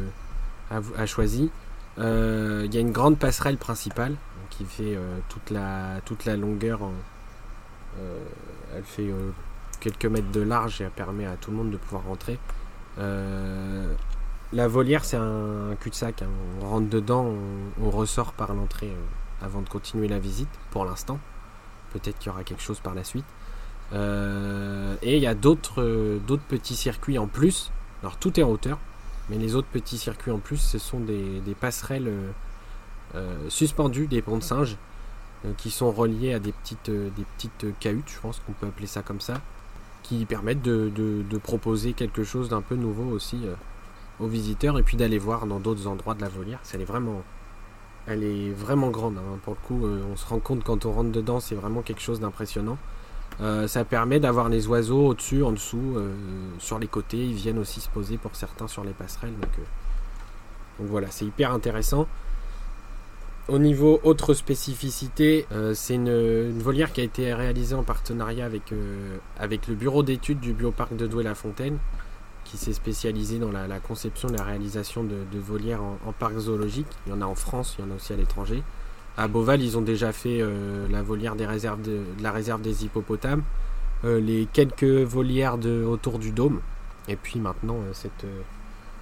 [0.70, 1.50] a, choisi.
[1.98, 2.02] Il
[2.74, 4.16] y a une grande passerelle principale
[4.50, 6.82] qui fait toute, la, toute la longueur.
[6.82, 6.92] en-
[8.74, 9.08] elle fait
[9.80, 12.38] quelques mètres de large et permet à tout le monde de pouvoir rentrer.
[12.98, 13.92] Euh,
[14.52, 16.22] la volière, c'est un cul-de-sac.
[16.22, 16.28] hein.
[16.60, 17.32] On rentre dedans,
[17.82, 21.18] on, ressort par l'entrée euh, avant de continuer la visite, pour l'instant.
[21.92, 23.24] Peut-être qu'il y aura quelque chose par la suite.
[23.92, 25.82] Euh, et il y a d'autres
[26.48, 27.72] petits circuits en plus.
[28.02, 28.78] Alors tout est en hauteur,
[29.28, 32.12] mais les autres petits circuits en plus, ce sont des, passerelles
[33.48, 34.76] suspendues, des ponts de singes,
[35.56, 39.02] qui sont reliés à des petites, des petites cahutes, je pense qu'on peut appeler ça
[39.02, 39.40] comme ça,
[40.10, 43.54] qui permettent de, proposer quelque chose d'un peu nouveau aussi euh,
[44.18, 46.58] aux visiteurs et puis d'aller voir dans d'autres endroits de la volière.
[46.74, 47.22] Elle est vraiment,
[48.08, 49.18] elle est vraiment grande.
[49.18, 49.38] hein.
[49.44, 52.00] Pour le coup, euh, on se rend compte quand on rentre dedans, c'est vraiment quelque
[52.00, 52.76] chose d'impressionnant.
[53.40, 55.96] Euh, ça permet d'avoir les oiseaux au-dessus, en dessous,
[56.58, 57.24] sur les côtés.
[57.24, 59.34] Ils viennent aussi se poser pour certains sur les passerelles.
[59.40, 62.08] Donc voilà, c'est hyper intéressant.
[63.50, 68.70] Au niveau autre spécificité, euh, c'est une, volière qui a été réalisée en partenariat avec,
[68.70, 71.78] euh, avec le bureau d'études du bioparc de Douai-la-Fontaine,
[72.44, 76.86] qui s'est spécialisé dans la, conception et la réalisation de, volières en, parc zoologique.
[77.06, 78.62] Il y en a en France, il y en a aussi à l'étranger.
[79.16, 82.84] À Beauval, ils ont déjà fait euh, la volière des réserves de, la réserve des
[82.84, 83.42] hippopotames,
[84.04, 86.60] les quelques volières autour du dôme,
[87.08, 88.24] et puis maintenant cette,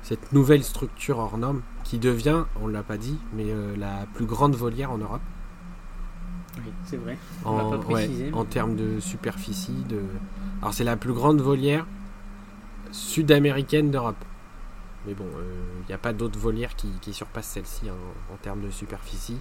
[0.03, 4.07] cette nouvelle structure hors norme qui devient, on ne l'a pas dit, mais euh, la
[4.15, 5.23] plus grande volière en Europe
[6.59, 7.17] oui, c'est vrai.
[7.45, 9.85] On en, pas précisé, ouais, mais- en termes de superficie.
[9.89, 10.01] De...
[10.61, 11.87] Alors c'est la plus grande volière
[12.91, 14.17] sud-américaine d'Europe.
[15.07, 15.27] Mais bon,
[15.83, 19.39] il n'y a pas d'autres volières qui, qui surpassent celle-ci en, en termes de superficie.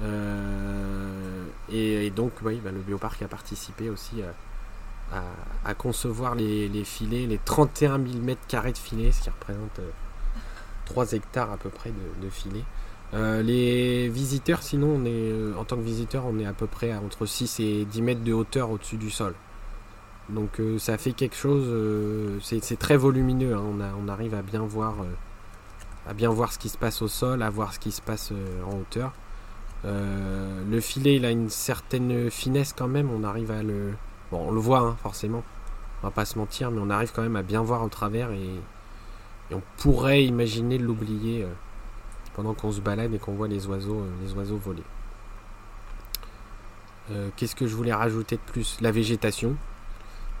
[0.00, 6.34] Euh, et, et donc, oui, bah, le bioparc a participé aussi à, à- à concevoir
[6.36, 9.90] les, les filets, les 31 000 mètres carrés de filets, ce qui représente euh,
[10.88, 12.64] 3 hectares à peu près de, de filets.
[13.14, 16.66] Euh, les visiteurs, sinon, on est, euh, en tant que visiteur, on est à peu
[16.66, 19.34] près entre 6 et 10 mètres de hauteur au-dessus du sol.
[20.28, 21.72] Donc ça fait quelque chose,
[22.42, 23.62] c'est très volumineux, hein.
[23.98, 24.96] on, arrive à bien voir
[26.06, 28.30] à bien voir ce qui se passe au sol, à voir ce qui se passe
[28.66, 29.14] en hauteur.
[29.84, 33.94] le filet il a une certaine finesse quand même, on arrive à le...
[34.30, 35.42] Bon on le voit hein, forcément,
[36.02, 38.30] on va pas se mentir, mais on arrive quand même à bien voir au travers
[38.30, 38.50] et,
[39.54, 41.46] on pourrait imaginer l'oublier
[42.34, 44.84] pendant qu'on se balade et qu'on voit les oiseaux, les oiseaux voler.
[47.10, 48.78] Euh, qu'est-ce que je voulais rajouter de plus?
[48.80, 49.56] La végétation.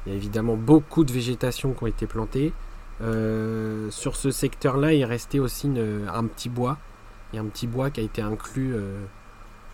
[0.06, 2.52] Il y a évidemment beaucoup de végétation qui ont été plantées.
[3.00, 6.78] Euh, sur ce secteur-là, il restait aussi un petit bois.
[7.32, 9.04] Il y a un petit bois qui a été inclus, euh,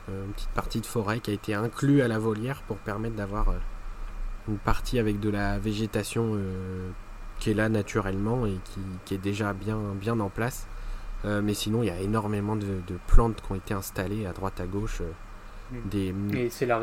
[0.09, 3.55] une petite partie de forêt qui a été inclus à la volière pour permettre d'avoir
[4.49, 6.39] une partie avec de la végétation
[7.39, 8.57] qui est là naturellement et
[9.05, 10.66] qui, est déjà bien, bien en place.
[11.24, 14.61] mais sinon, il y a énormément de, de, plantes qui ont été installées à droite
[14.61, 15.03] à gauche.
[15.72, 16.35] Mm.
[16.35, 16.80] Et c'est la,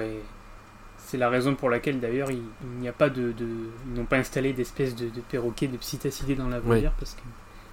[0.97, 2.43] c'est la raison pour laquelle d'ailleurs il,
[2.79, 6.59] n'y a pas de, ils n'ont pas installé d'espèces de, perroquets de psittacidés dans la
[6.59, 7.21] volière parce que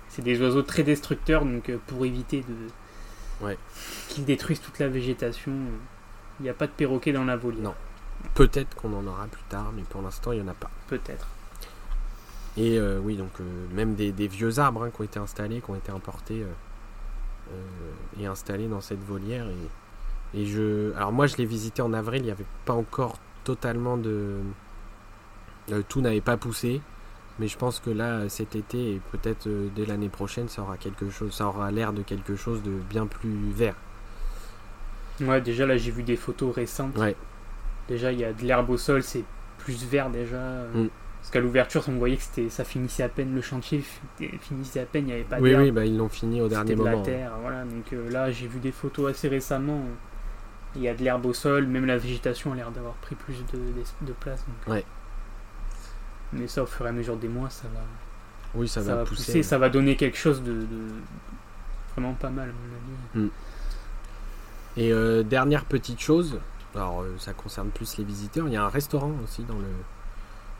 [0.08, 3.58] c'est des oiseaux très destructeurs donc euh, pour éviter de ouais.
[4.08, 5.52] qu'ils détruisent toute la végétation,
[6.40, 7.62] il n'y a pas de perroquets dans la volière.
[7.62, 7.74] Non.
[8.34, 10.70] Peut-être qu'on en aura plus tard, mais pour l'instant il n'y en a pas.
[10.88, 11.28] Peut-être.
[12.58, 15.70] Et euh, oui, donc euh, même des, vieux arbres hein, qui ont été installés, qui
[15.70, 16.44] ont été importés
[18.20, 19.48] et installés dans cette volière.
[19.48, 19.68] Et
[20.34, 23.96] et je, alors moi je l'ai visité en avril, il n'y avait pas encore totalement
[23.96, 24.36] de,
[25.72, 26.82] euh, tout n'avait pas poussé,
[27.38, 30.76] mais je pense que là cet été et peut-être euh, dès l'année prochaine, ça aura
[30.76, 33.74] quelque chose, ça aura l'air de quelque chose de bien plus vert.
[35.20, 36.96] Ouais, déjà là j'ai vu des photos récentes.
[36.98, 37.16] Ouais.
[37.88, 39.24] Déjà il y a de l'herbe au sol, c'est
[39.56, 40.38] plus vert déjà.
[40.74, 40.88] Mm.
[41.28, 43.84] Parce qu'à l'ouverture, on voyait que c'était, ça finissait à peine le chantier,
[44.40, 46.74] finissait à peine, il n'y avait pas Oui, oui, bah, ils l'ont fini au dernier
[46.74, 46.90] moment.
[46.90, 47.64] de la terre, voilà.
[47.64, 49.82] Donc euh, là, j'ai vu des photos assez récemment.
[50.74, 53.44] Il y a de l'herbe au sol, même la végétation a l'air d'avoir pris plus
[53.52, 54.42] de, place.
[54.66, 54.86] Ouais.
[56.32, 57.80] Mais ça, au fur et à mesure des mois, ça va.
[58.54, 59.42] Oui, ça, va, pousser.
[59.42, 60.64] Ça va donner quelque chose de,
[61.94, 62.52] vraiment pas mal, à
[63.18, 63.26] mon avis.
[63.26, 63.30] Hmm.
[64.78, 66.40] Et euh, dernière petite chose,
[66.74, 69.66] alors euh, ça concerne plus les visiteurs, il y a un restaurant aussi dans le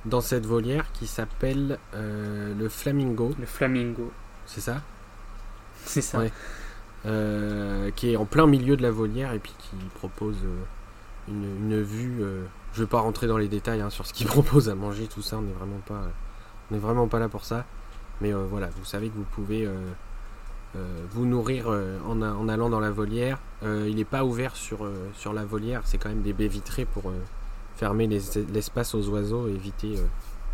[0.09, 3.34] dans cette volière qui s'appelle euh, le Flamingo.
[3.38, 4.11] Le Flamingo.
[4.46, 4.82] C'est ça?
[5.84, 6.20] C'est ça.
[7.06, 11.80] Euh, qui est en plein milieu de la volière et puis qui propose euh, une,
[11.80, 12.22] vue.
[12.72, 15.22] Je vais pas rentrer dans les détails hein, sur ce qu'il propose à manger, tout
[15.22, 15.38] ça.
[15.38, 16.02] On n'est vraiment pas,
[16.70, 17.64] on est vraiment pas là pour ça.
[18.20, 19.68] Mais voilà, vous savez que vous pouvez
[20.74, 23.38] vous nourrir en, en, allant dans la volière.
[23.62, 25.82] il n'est pas ouvert sur, sur la volière.
[25.84, 27.12] C'est quand même des baies vitrées pour
[27.79, 29.95] fermer l'espace aux oiseaux éviter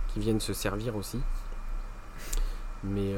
[0.08, 1.20] qu'ils viennent se servir aussi.
[2.84, 3.14] Mais,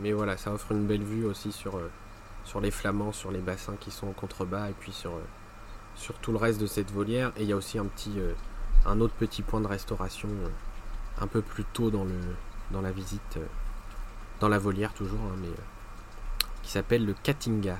[0.00, 1.80] mais voilà, ça offre une belle vue aussi sur,
[2.44, 5.24] sur les flamands, sur les bassins qui sont en contrebas et puis sur, euh,
[5.94, 7.32] sur tout le reste de cette volière.
[7.36, 8.32] Et il y a aussi un, petit, euh,
[8.86, 10.48] un autre petit point de restauration euh,
[11.20, 12.18] un peu plus tôt dans, le,
[12.70, 13.38] dans la visite,
[14.40, 15.50] dans la volière toujours, hein, mais
[16.62, 17.78] qui s'appelle le Katinga,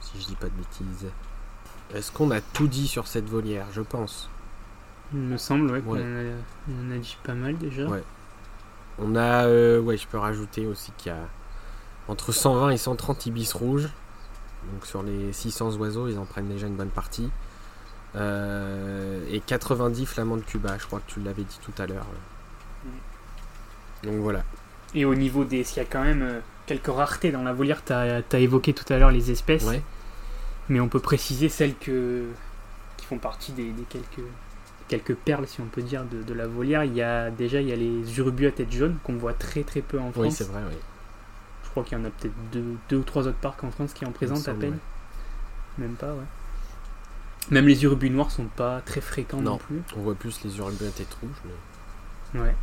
[0.00, 1.06] si je dis pas de bêtises.
[1.94, 3.66] Est-ce qu'on a tout dit sur cette volière?
[3.72, 4.28] Je pense.
[5.12, 7.86] Il me semble, ouais, qu'on en, a dit pas mal déjà.
[7.86, 8.02] Ouais.
[8.98, 9.48] On a,
[9.80, 11.28] ouais, je peux rajouter aussi qu'il y a
[12.08, 13.88] entre 120 et 130 ibis rouges.
[14.72, 17.30] Donc sur les 600 oiseaux, ils en prennent déjà une bonne partie.
[18.16, 22.06] Euh, et 90 flamands de Cuba, je crois que tu l'avais dit tout à l'heure.
[24.02, 24.42] Donc voilà.
[24.94, 25.64] Et au niveau des.
[25.64, 28.90] S'il y a quand même euh, quelques raretés dans la volière, tu as, évoqué tout
[28.92, 29.66] à l'heure les espèces.
[30.68, 32.26] Mais on peut préciser celles que,
[32.98, 34.26] qui font partie des, quelques,
[34.88, 36.84] quelques perles, si on peut dire, de, la volière.
[36.84, 39.62] Il y a déjà il y a les urubus à tête jaune qu'on voit très
[39.62, 40.24] très peu en France.
[40.24, 40.76] Oui, c'est vrai, oui.
[41.64, 42.34] Je crois qu'il y en a peut-être
[42.88, 44.78] deux, ou trois autres parcs en France qui en présentent à peine.
[45.76, 46.24] Même pas, ouais.
[47.50, 49.82] Même les urubus noirs sont pas très fréquents non, plus.
[49.96, 51.36] On voit plus les urubus à tête rouge.
[52.34, 52.40] Mais...
[52.40, 52.54] Ouais.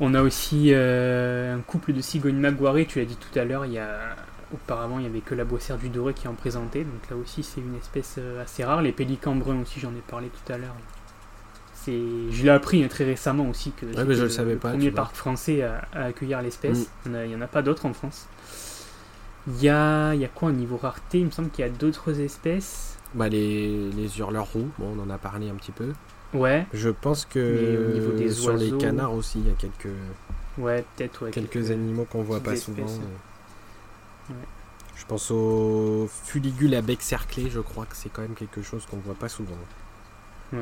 [0.00, 3.66] On a aussi euh, un couple de cigognes maguarées, tu l'as dit tout à l'heure,
[3.66, 4.16] il y a...
[4.52, 7.44] auparavant il n'y avait que la boissière du doré qui en présentait, donc là aussi
[7.44, 8.82] c'est une espèce euh, assez rare.
[8.82, 10.74] Les pélicans bruns aussi, j'en ai parlé tout à l'heure
[11.86, 15.62] je l'ai appris hein, très récemment aussi que je le, savais pas, premier parc français
[15.62, 16.90] à, accueillir l'espèce.
[17.06, 17.16] Mm.
[17.24, 18.26] Il n'y en a pas d'autres en France.
[19.46, 21.18] Il y a, y a quoi au niveau rareté?
[21.18, 22.98] Il me semble qu'il y a d'autres espèces.
[23.14, 25.92] Bah les, les hurleurs roux, bon, on en a parlé un petit peu.
[26.32, 26.66] Ouais.
[26.72, 29.94] Je pense que au niveau des sur les canards aussi, il y a quelques,
[30.58, 32.86] ouais, peut-être, quelques, animaux qu'on voit pas souvent.
[34.96, 38.86] Je pense au fuligule à bec cerclé, je crois que c'est quand même quelque chose
[38.86, 39.56] qu'on voit pas souvent.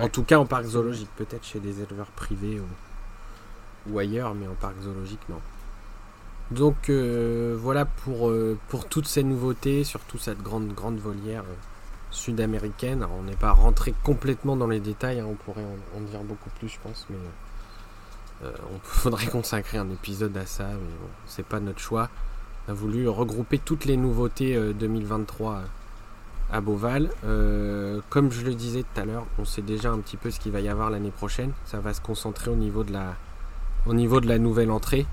[0.00, 2.60] En tout cas en parc zoologique, peut-être chez des éleveurs privés
[3.90, 5.40] ou, ailleurs, mais en parc zoologique, non.
[6.50, 11.54] Donc euh, voilà pour, euh, pour toutes ces nouveautés, surtout cette grande, grande volière euh,
[12.10, 13.06] sud-américaine.
[13.18, 15.64] on n'est pas rentré complètement dans les détails, hein, on pourrait
[15.96, 17.16] en, dire beaucoup plus, je pense, mais
[18.42, 22.10] on faudrait consacrer un épisode à ça, mais bon, c'est pas notre choix.
[22.66, 25.62] On a voulu regrouper toutes les nouveautés 2023
[26.52, 27.10] à Beauval.
[28.10, 30.52] comme je le disais tout à l'heure, on sait déjà un petit peu ce qu'il
[30.52, 31.52] va y avoir l'année prochaine.
[31.64, 33.14] Ça va se concentrer au niveau de la,
[33.86, 35.06] au niveau de la nouvelle entrée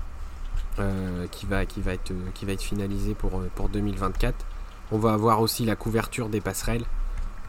[1.30, 4.34] qui, va, qui, va être, qui va être finalisée pour, pour 2024.
[4.92, 6.84] On va avoir aussi la couverture des passerelles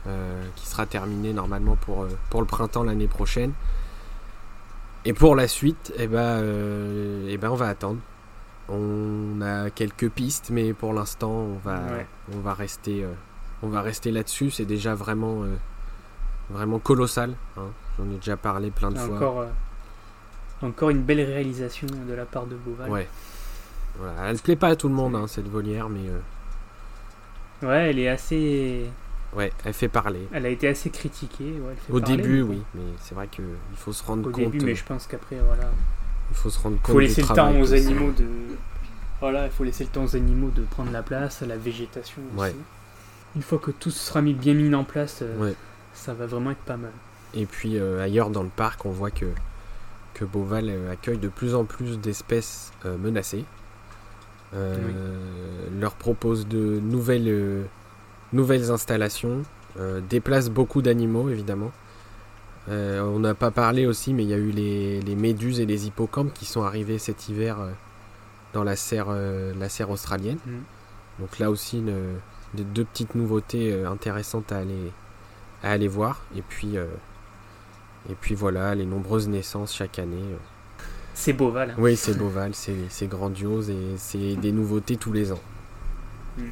[0.08, 3.54] euh, qui sera terminée normalement pour, euh, pour le printemps l'année prochaine.
[5.06, 8.00] Et pour la suite, eh ben, euh, eh ben, on va attendre.
[8.68, 11.82] On a quelques pistes, mais pour l'instant, on va,
[12.34, 13.06] on va rester,
[13.64, 14.52] on va rester là-dessus.
[14.52, 15.44] C'est déjà vraiment,
[16.50, 17.36] vraiment colossal.
[17.58, 17.70] Hein.
[17.98, 19.16] J'en ai déjà parlé plein de fois.
[19.16, 19.46] Encore,
[20.62, 22.90] encore une belle réalisation de la part de Beauval.
[22.90, 23.08] Ouais.
[23.98, 24.14] Voilà.
[24.28, 26.10] Elle ne plaît pas à tout le monde, hein, cette volière, mais
[27.64, 28.90] Ouais, elle est assez.
[29.34, 30.28] Ouais, elle fait parler.
[30.34, 31.54] Elle a été assez critiquée.
[31.90, 34.48] Au début, oui, mais c'est vrai qu'il faut se rendre compte.
[34.48, 35.70] Au début, mais je pense qu'après, voilà.
[36.32, 36.90] Il faut se rendre compte.
[36.90, 38.26] Il faut laisser le temps aux animaux de.
[39.20, 42.22] Voilà, il faut laisser le temps aux animaux de prendre la place, à la végétation
[42.36, 42.56] aussi.
[43.36, 45.54] Une fois que tout sera mis, bien mis en place, euh,
[45.94, 46.92] ça va vraiment être pas mal.
[47.34, 49.28] Et puis euh, ailleurs dans le parc, on voit que,
[50.14, 53.46] que Beauval euh, accueille de plus en plus d'espèces menacées.
[54.54, 57.64] Leur propose de nouvelles,
[58.34, 59.44] nouvelles installations,
[60.10, 61.72] déplace beaucoup d'animaux évidemment.
[62.68, 65.88] on n'a pas parlé aussi, mais il y a eu les, les, méduses et les
[65.88, 67.60] hippocampes qui sont arrivés cet hiver
[68.52, 69.16] dans la serre,
[69.58, 70.40] la serre australienne.
[70.46, 71.22] Mm.
[71.22, 71.94] Donc là aussi, une,
[72.54, 74.92] des deux petites nouveautés intéressantes à aller,
[75.64, 76.24] à aller voir.
[76.36, 80.24] Et puis, et puis voilà, les nombreuses naissances chaque année.
[81.14, 81.72] C'est Beauval.
[81.72, 81.76] Hein.
[81.78, 85.42] Oui, c'est Beauval, c'est grandiose et c'est des nouveautés tous les ans.
[86.38, 86.44] Mm.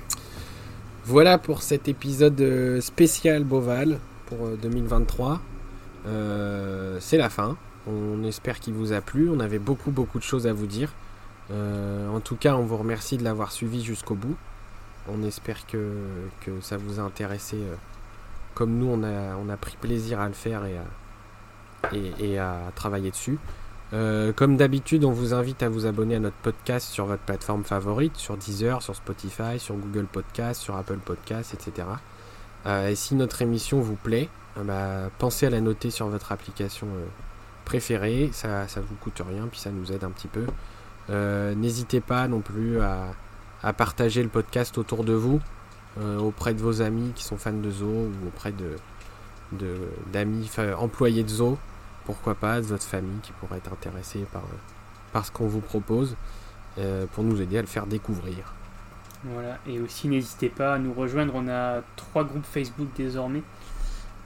[1.05, 5.31] Voilà pour cet épisode euh, spécial Beauval pour 2023.
[5.31, 5.37] Euh,
[6.07, 7.57] euh, c'est la fin.
[7.87, 9.29] On espère qu'il vous a plu.
[9.29, 10.93] On avait beaucoup beaucoup de choses à vous dire.
[11.49, 14.35] en tout cas, on vous remercie de l'avoir suivi jusqu'au bout.
[15.11, 15.79] On espère que,
[16.61, 17.57] ça vous a intéressé
[18.53, 20.63] comme nous, on a, pris plaisir à le faire
[21.93, 23.39] et à travailler dessus.
[23.91, 27.63] Euh, comme d'habitude, on vous invite à vous abonner à notre podcast sur votre plateforme
[27.63, 31.87] favorite, sur Deezer, sur Spotify, sur Google Podcast, sur Apple Podcast, etc.
[32.65, 36.31] Euh, et si notre émission vous plaît, euh, bah, pensez à la noter sur votre
[36.31, 36.87] application
[37.65, 38.29] préférée.
[38.31, 40.45] Ça, ça vous coûte rien, puis ça nous aide un petit peu.
[41.55, 43.07] N'hésitez pas non plus à,
[43.77, 45.39] partager le podcast autour de vous,
[46.19, 48.75] auprès de vos amis qui sont fans de zoo ou auprès de
[50.13, 51.57] d'amis employés de zoo
[52.09, 54.41] pourquoi pas de votre famille qui pourrait être intéressée par,
[55.13, 56.15] par ce qu'on vous propose
[56.79, 58.55] euh, pour nous aider à le faire découvrir.
[59.23, 63.43] Voilà, et aussi n'hésitez pas à nous rejoindre, on a trois groupes Facebook désormais.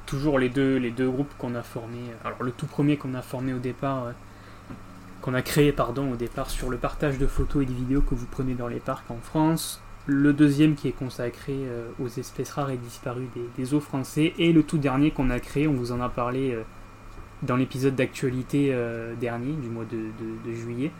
[0.05, 2.05] Toujours les deux, les deux groupes qu'on a formés.
[2.23, 4.11] Alors le tout premier qu'on a formé au départ, euh,
[5.23, 8.13] qu'on a créé pardon au départ sur le partage de photos et de vidéos que
[8.13, 9.81] vous prenez dans les parcs en France.
[10.05, 14.33] Le deuxième qui est consacré euh, aux espèces rares et disparues des, des, eaux français.
[14.37, 16.55] Et le tout dernier qu'on a créé, on vous en a parlé
[17.43, 20.91] dans l'épisode d'actualité euh, dernier, du mois de, juillet.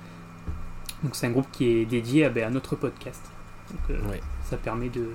[1.04, 3.30] Donc c'est un groupe qui est dédié à, ben, notre podcast.
[3.72, 5.08] Donc, euh, Ça permet de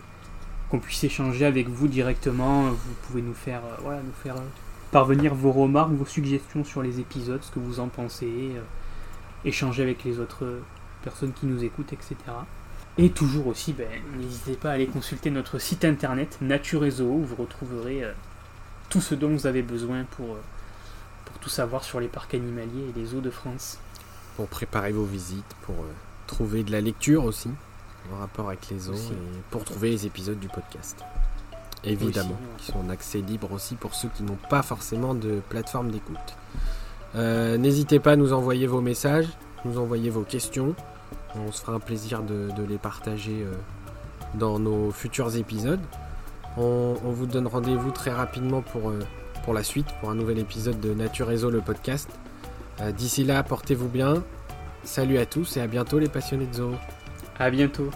[0.71, 2.65] qu'on puisse échanger avec vous directement.
[2.65, 4.37] Vous pouvez nous faire, euh, voilà, nous faire
[4.91, 8.53] parvenir vos remarques, vos suggestions sur les épisodes, ce que vous en pensez,
[9.45, 10.61] échanger avec les autres
[11.03, 12.17] personnes qui nous écoutent, etc.
[12.97, 13.87] Et toujours aussi, ben,
[14.19, 18.03] n'hésitez pas à aller consulter notre site internet Nature et Zoo, où vous retrouverez
[18.91, 20.37] tout ce dont vous avez besoin pour
[21.29, 23.79] pour tout savoir sur les parcs animaliers et les zoos de France.
[24.37, 25.93] Pour préparer vos visites, pour euh,
[26.27, 27.51] trouver de la lecture aussi
[28.13, 31.05] en rapport avec les zoos et pour trouver les épisodes du podcast.
[31.85, 35.91] Évidemment, qui sont en accès libre aussi pour ceux qui n'ont pas forcément de plateforme
[35.91, 36.37] d'écoute.
[37.17, 39.29] Euh, n'hésitez pas à nous envoyer vos messages,
[39.65, 40.75] nous envoyer vos questions.
[41.35, 43.53] On se fera un plaisir de, les partager euh,
[44.35, 45.81] dans nos futurs épisodes.
[46.57, 48.93] On, vous donne rendez-vous très rapidement pour
[49.49, 52.11] pour la suite, pour un nouvel épisode de Nature Réseau, le podcast.
[52.83, 54.23] Euh, d'ici là, portez-vous bien.
[54.85, 56.73] Salut à tous et à bientôt les passionnés de zoo.
[57.39, 57.91] À bientôt.